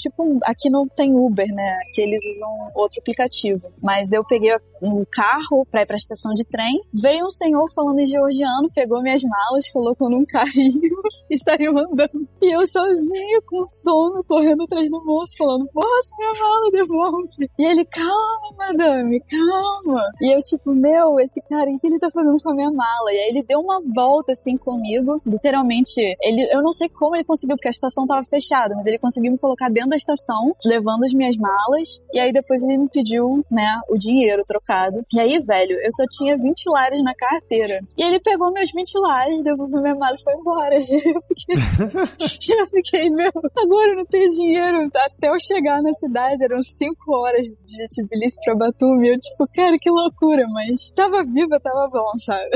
Tipo, 0.00 0.38
aqui 0.44 0.70
não 0.70 0.86
tem 0.88 1.14
Uber, 1.14 1.46
né? 1.54 1.74
Aqui 1.74 2.02
eles 2.02 2.22
usam 2.36 2.70
outro 2.74 3.00
aplicativo. 3.00 3.60
Mas 3.82 4.12
eu 4.12 4.24
peguei 4.24 4.54
um 4.82 5.04
carro 5.10 5.66
pra 5.70 5.82
ir 5.82 5.86
pra 5.86 5.96
estação 5.96 6.32
de 6.32 6.44
trem. 6.44 6.80
Veio 6.92 7.26
um 7.26 7.30
senhor 7.30 7.66
falando 7.74 8.00
em 8.00 8.06
georgiano, 8.06 8.70
pegou 8.74 9.02
minhas 9.02 9.22
malas, 9.22 9.68
colocou 9.70 10.10
num 10.10 10.24
carrinho 10.24 10.96
e 11.30 11.38
saiu 11.38 11.78
andando. 11.78 12.28
E 12.42 12.54
eu 12.54 12.66
sozinha, 12.68 13.40
com 13.46 13.64
sono, 13.64 14.24
correndo 14.24 14.64
atrás 14.64 14.88
do 14.88 15.04
moço, 15.04 15.36
falando: 15.36 15.68
Moço, 15.74 16.16
minha 16.18 16.32
mala, 16.32 16.70
devolve. 16.70 17.50
E 17.58 17.64
ele, 17.64 17.84
calma, 17.84 18.56
madame, 18.56 19.20
calma. 19.20 20.04
E 20.22 20.34
eu, 20.34 20.38
tipo, 20.42 20.72
meu, 20.72 21.18
esse 21.20 21.40
cara, 21.42 21.70
o 21.70 21.78
que 21.78 21.86
ele 21.86 21.98
tá 21.98 22.10
fazendo 22.10 22.36
com 22.42 22.50
a 22.50 22.54
minha 22.54 22.72
mala? 22.72 23.12
E 23.12 23.18
aí 23.18 23.28
ele 23.28 23.42
deu 23.42 23.60
uma 23.60 23.78
volta 23.94 24.32
assim 24.32 24.56
comigo, 24.56 25.20
literalmente. 25.26 26.00
Ele, 26.22 26.48
eu 26.52 26.62
não 26.62 26.72
sei 26.72 26.88
como 26.88 27.16
ele 27.16 27.24
conseguiu, 27.24 27.56
porque 27.56 27.68
a 27.68 27.70
estação 27.70 28.06
tava 28.06 28.24
fechada, 28.24 28.74
mas 28.74 28.86
ele 28.86 28.98
conseguiu 28.98 29.32
me 29.32 29.38
colocar 29.38 29.68
dentro 29.68 29.89
da 29.90 29.96
estação, 29.96 30.55
levando 30.64 31.05
as 31.05 31.12
minhas 31.12 31.37
malas. 31.37 32.07
E 32.12 32.18
aí 32.18 32.33
depois 32.33 32.62
ele 32.62 32.79
me 32.79 32.88
pediu, 32.88 33.44
né, 33.50 33.81
o 33.88 33.98
dinheiro 33.98 34.42
trocado. 34.46 35.05
E 35.12 35.20
aí, 35.20 35.38
velho, 35.40 35.72
eu 35.72 35.90
só 35.92 36.05
tinha 36.11 36.37
20 36.37 36.64
lares 36.70 37.03
na 37.03 37.14
carteira. 37.14 37.81
E 37.96 38.03
ele 38.03 38.20
pegou 38.20 38.53
meus 38.53 38.70
20 38.74 38.98
lares, 39.00 39.42
devolveu 39.42 39.83
minha 39.83 39.94
mala 39.94 40.14
e 40.18 40.22
foi 40.22 40.35
embora. 40.35 40.76
E 40.76 40.85
eu 41.11 41.22
fiquei, 41.22 42.61
eu 42.61 42.66
fiquei, 42.66 43.11
meu, 43.11 43.31
agora 43.57 43.90
eu 43.90 43.96
não 43.96 44.07
tenho 44.07 44.29
dinheiro. 44.31 44.90
Até 44.96 45.29
eu 45.29 45.38
chegar 45.38 45.83
na 45.83 45.92
cidade, 45.92 46.44
eram 46.44 46.61
5 46.61 47.14
horas 47.14 47.46
de 47.46 47.85
Tbilisi 47.88 48.37
pra 48.44 48.55
Batumi. 48.55 49.11
Eu, 49.11 49.18
tipo, 49.18 49.46
cara, 49.55 49.76
que 49.79 49.90
loucura, 49.90 50.46
mas 50.48 50.90
tava 50.94 51.24
viva, 51.24 51.59
tava 51.61 51.88
bom, 51.88 52.12
sabe? 52.18 52.50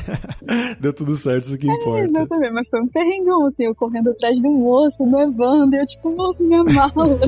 Deu 0.80 0.92
tudo 0.92 1.14
certo, 1.16 1.48
isso 1.48 1.58
que 1.58 1.70
é, 1.70 1.74
importa. 1.74 2.04
Exatamente, 2.04 2.52
mas 2.52 2.68
foi 2.68 2.80
um 2.80 2.88
perrengão, 2.88 3.46
assim, 3.46 3.64
eu 3.64 3.74
correndo 3.74 4.10
atrás 4.10 4.38
de 4.38 4.48
um 4.48 4.52
moço, 4.52 5.04
nevando, 5.06 5.74
e 5.74 5.78
eu, 5.78 5.86
tipo, 5.86 6.10
moço, 6.14 6.42
minha 6.64 6.90
mala. 6.94 7.18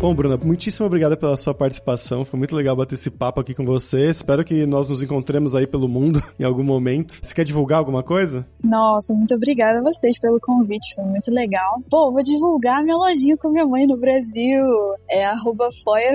Bom, 0.00 0.14
Bruna, 0.14 0.38
muitíssimo 0.42 0.86
obrigado 0.86 1.14
pela 1.14 1.36
sua 1.36 1.52
participação. 1.52 2.24
Foi 2.24 2.38
muito 2.38 2.56
legal 2.56 2.74
bater 2.74 2.94
esse 2.94 3.10
papo 3.10 3.38
aqui 3.38 3.54
com 3.54 3.66
você. 3.66 4.08
Espero 4.08 4.42
que 4.42 4.64
nós 4.64 4.88
nos 4.88 5.02
encontremos 5.02 5.54
aí 5.54 5.66
pelo 5.66 5.86
mundo 5.86 6.22
em 6.40 6.42
algum 6.42 6.64
momento. 6.64 7.18
Você 7.20 7.34
quer 7.34 7.44
divulgar 7.44 7.80
alguma 7.80 8.02
coisa? 8.02 8.46
Nossa, 8.64 9.12
muito 9.12 9.34
obrigada 9.34 9.78
a 9.78 9.82
vocês 9.82 10.18
pelo 10.18 10.40
convite. 10.40 10.94
Foi 10.94 11.04
muito 11.04 11.30
legal. 11.30 11.82
Pô, 11.90 12.10
vou 12.10 12.22
divulgar 12.22 12.82
minha 12.82 12.96
lojinha 12.96 13.36
com 13.36 13.50
minha 13.50 13.66
mãe 13.66 13.86
no 13.86 13.94
Brasil. 13.98 14.64
É 15.06 15.26
arroba 15.26 15.68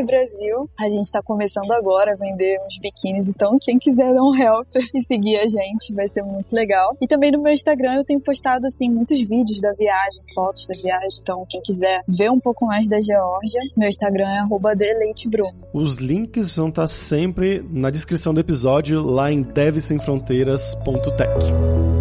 Brasil. 0.07 0.67
A 0.79 0.89
gente 0.89 1.11
tá 1.11 1.21
começando 1.21 1.69
agora 1.71 2.13
a 2.13 2.15
vender 2.15 2.59
uns 2.65 2.79
biquínis. 2.79 3.27
Então, 3.27 3.55
quem 3.61 3.77
quiser 3.77 4.15
dar 4.15 4.23
um 4.23 4.35
help 4.35 4.65
e 4.95 5.01
seguir 5.03 5.37
a 5.37 5.47
gente, 5.47 5.93
vai 5.93 6.07
ser 6.07 6.23
muito 6.23 6.55
legal. 6.55 6.97
E 6.99 7.05
também 7.05 7.31
no 7.31 7.39
meu 7.39 7.53
Instagram 7.53 7.97
eu 7.97 8.03
tenho 8.03 8.19
postado, 8.19 8.65
assim, 8.65 8.89
muitos 8.89 9.21
vídeos 9.21 9.61
da 9.61 9.73
viagem, 9.73 10.23
fotos 10.33 10.65
da 10.65 10.81
viagem. 10.81 11.19
Então, 11.21 11.45
quem 11.47 11.61
quiser 11.61 12.01
ver 12.17 12.31
um 12.31 12.39
pouco 12.39 12.65
mais 12.65 12.89
da 12.89 12.99
Geórgia, 12.99 13.59
meu 13.77 13.89
Instagram 13.89 14.27
é 14.27 14.43
deleitebruno. 14.75 15.57
Os 15.73 15.97
links 15.97 16.55
vão 16.55 16.69
estar 16.69 16.87
sempre 16.87 17.61
na 17.71 17.89
descrição 17.89 18.31
do 18.33 18.39
episódio 18.39 19.01
lá 19.01 19.29
em 19.31 19.41
devsemfronteiras.tech. 19.41 21.94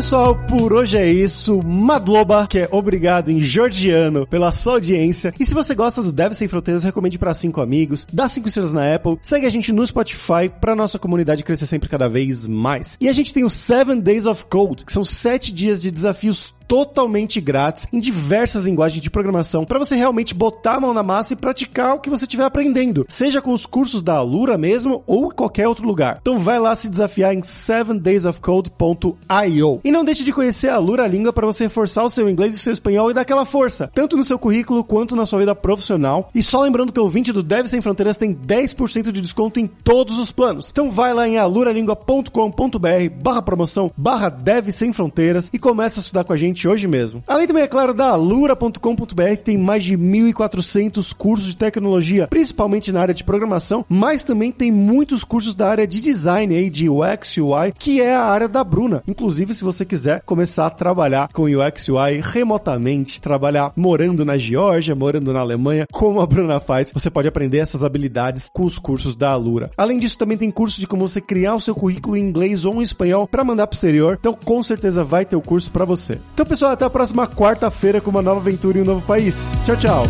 pessoal, 0.00 0.34
por 0.34 0.72
hoje 0.72 0.96
é 0.96 1.06
isso. 1.12 1.62
Madloba, 1.62 2.46
que 2.46 2.60
é 2.60 2.68
obrigado 2.70 3.30
em 3.30 3.38
georgiano 3.38 4.26
pela 4.26 4.50
sua 4.50 4.72
audiência. 4.72 5.30
E 5.38 5.44
se 5.44 5.52
você 5.52 5.74
gosta 5.74 6.02
do 6.02 6.10
Deve 6.10 6.34
Sem 6.34 6.48
Fronteiras, 6.48 6.82
recomende 6.82 7.18
para 7.18 7.34
cinco 7.34 7.60
amigos, 7.60 8.06
dá 8.10 8.26
cinco 8.26 8.48
estrelas 8.48 8.72
na 8.72 8.94
Apple, 8.94 9.18
segue 9.20 9.44
a 9.44 9.50
gente 9.50 9.70
no 9.74 9.86
Spotify 9.86 10.50
para 10.58 10.74
nossa 10.74 10.98
comunidade 10.98 11.42
crescer 11.42 11.66
sempre 11.66 11.86
cada 11.86 12.08
vez 12.08 12.48
mais. 12.48 12.96
E 12.98 13.10
a 13.10 13.12
gente 13.12 13.34
tem 13.34 13.44
o 13.44 13.50
Seven 13.50 14.00
Days 14.00 14.24
of 14.24 14.46
Code, 14.46 14.86
que 14.86 14.92
são 14.92 15.04
sete 15.04 15.52
dias 15.52 15.82
de 15.82 15.90
desafios 15.90 16.54
totalmente 16.70 17.40
grátis 17.40 17.88
em 17.92 17.98
diversas 17.98 18.64
linguagens 18.64 19.02
de 19.02 19.10
programação 19.10 19.64
para 19.64 19.80
você 19.80 19.96
realmente 19.96 20.32
botar 20.32 20.76
a 20.76 20.80
mão 20.80 20.94
na 20.94 21.02
massa 21.02 21.32
e 21.32 21.36
praticar 21.36 21.96
o 21.96 21.98
que 21.98 22.08
você 22.08 22.26
estiver 22.26 22.44
aprendendo, 22.44 23.04
seja 23.08 23.42
com 23.42 23.52
os 23.52 23.66
cursos 23.66 24.00
da 24.00 24.14
Alura 24.14 24.56
mesmo 24.56 25.02
ou 25.04 25.32
qualquer 25.32 25.66
outro 25.66 25.84
lugar. 25.84 26.18
Então 26.20 26.38
vai 26.38 26.60
lá 26.60 26.76
se 26.76 26.88
desafiar 26.88 27.34
em 27.34 27.40
7daysofcode.io. 27.40 29.80
E 29.82 29.90
não 29.90 30.04
deixe 30.04 30.22
de 30.22 30.32
conhecer 30.32 30.68
a 30.68 30.76
Alura 30.76 31.08
Língua 31.08 31.32
para 31.32 31.44
você 31.44 31.64
reforçar 31.64 32.04
o 32.04 32.10
seu 32.10 32.30
inglês 32.30 32.54
e 32.54 32.56
o 32.56 32.60
seu 32.60 32.72
espanhol 32.72 33.10
e 33.10 33.14
dar 33.14 33.22
aquela 33.22 33.44
força, 33.44 33.90
tanto 33.92 34.16
no 34.16 34.22
seu 34.22 34.38
currículo 34.38 34.84
quanto 34.84 35.16
na 35.16 35.26
sua 35.26 35.40
vida 35.40 35.56
profissional. 35.56 36.30
E 36.32 36.40
só 36.40 36.60
lembrando 36.60 36.92
que 36.92 37.00
o 37.00 37.02
ouvinte 37.02 37.32
do 37.32 37.42
Deve 37.42 37.68
Sem 37.68 37.80
Fronteiras 37.80 38.16
tem 38.16 38.32
10% 38.32 39.10
de 39.10 39.20
desconto 39.20 39.58
em 39.58 39.66
todos 39.66 40.20
os 40.20 40.30
planos. 40.30 40.70
Então 40.70 40.88
vai 40.88 41.12
lá 41.12 41.26
em 41.26 41.36
aluralingua.com.br 41.36 43.10
barra 43.20 43.42
promoção 43.42 43.90
barra 43.96 44.28
Deve 44.28 44.70
Sem 44.70 44.92
Fronteiras 44.92 45.50
e 45.52 45.58
começa 45.58 45.98
a 45.98 46.02
estudar 46.02 46.22
com 46.22 46.32
a 46.32 46.36
gente 46.36 46.59
hoje 46.68 46.86
mesmo. 46.86 47.22
Além 47.26 47.46
também, 47.46 47.62
é 47.62 47.68
claro, 47.68 47.94
da 47.94 48.10
alura.com.br, 48.10 49.36
que 49.36 49.44
tem 49.44 49.58
mais 49.58 49.84
de 49.84 49.96
1.400 49.96 51.14
cursos 51.14 51.46
de 51.46 51.56
tecnologia, 51.56 52.26
principalmente 52.28 52.92
na 52.92 53.00
área 53.00 53.14
de 53.14 53.24
programação, 53.24 53.84
mas 53.88 54.24
também 54.24 54.52
tem 54.52 54.70
muitos 54.70 55.24
cursos 55.24 55.54
da 55.54 55.68
área 55.68 55.86
de 55.86 56.00
design 56.00 56.54
aí, 56.54 56.70
de 56.70 56.88
UX 56.88 57.36
UI, 57.36 57.72
que 57.78 58.00
é 58.00 58.14
a 58.14 58.24
área 58.24 58.48
da 58.48 58.62
Bruna. 58.64 59.02
Inclusive, 59.06 59.54
se 59.54 59.64
você 59.64 59.84
quiser 59.84 60.22
começar 60.22 60.66
a 60.66 60.70
trabalhar 60.70 61.28
com 61.32 61.44
UX 61.44 61.88
UI 61.88 62.20
remotamente, 62.22 63.20
trabalhar 63.20 63.72
morando 63.76 64.24
na 64.24 64.38
Geórgia, 64.38 64.94
morando 64.94 65.32
na 65.32 65.40
Alemanha, 65.40 65.86
como 65.92 66.20
a 66.20 66.26
Bruna 66.26 66.60
faz, 66.60 66.90
você 66.92 67.10
pode 67.10 67.28
aprender 67.28 67.58
essas 67.58 67.84
habilidades 67.84 68.50
com 68.52 68.64
os 68.64 68.78
cursos 68.78 69.14
da 69.14 69.30
Alura. 69.30 69.70
Além 69.76 69.98
disso, 69.98 70.18
também 70.18 70.36
tem 70.36 70.50
curso 70.50 70.80
de 70.80 70.86
como 70.86 71.06
você 71.06 71.20
criar 71.20 71.54
o 71.54 71.60
seu 71.60 71.74
currículo 71.74 72.16
em 72.16 72.20
inglês 72.20 72.64
ou 72.64 72.80
em 72.80 72.82
espanhol 72.82 73.26
para 73.26 73.44
mandar 73.44 73.66
pro 73.66 73.74
exterior. 73.74 74.16
Então, 74.18 74.34
com 74.34 74.62
certeza 74.62 75.04
vai 75.04 75.24
ter 75.24 75.36
o 75.36 75.40
curso 75.40 75.70
para 75.70 75.84
você. 75.84 76.18
Então, 76.34 76.46
pessoal, 76.50 76.72
até 76.72 76.84
a 76.84 76.90
próxima 76.90 77.28
quarta-feira 77.28 78.00
com 78.00 78.10
uma 78.10 78.20
nova 78.20 78.40
aventura 78.40 78.76
em 78.76 78.82
um 78.82 78.84
novo 78.84 79.06
país. 79.06 79.36
Tchau, 79.64 79.76
tchau. 79.76 80.04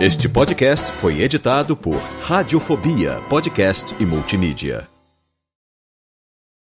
Este 0.00 0.28
podcast 0.28 0.92
foi 0.92 1.22
editado 1.22 1.76
por 1.76 2.00
Radiofobia, 2.22 3.20
podcast 3.28 3.96
e 3.98 4.06
multimídia. 4.06 4.97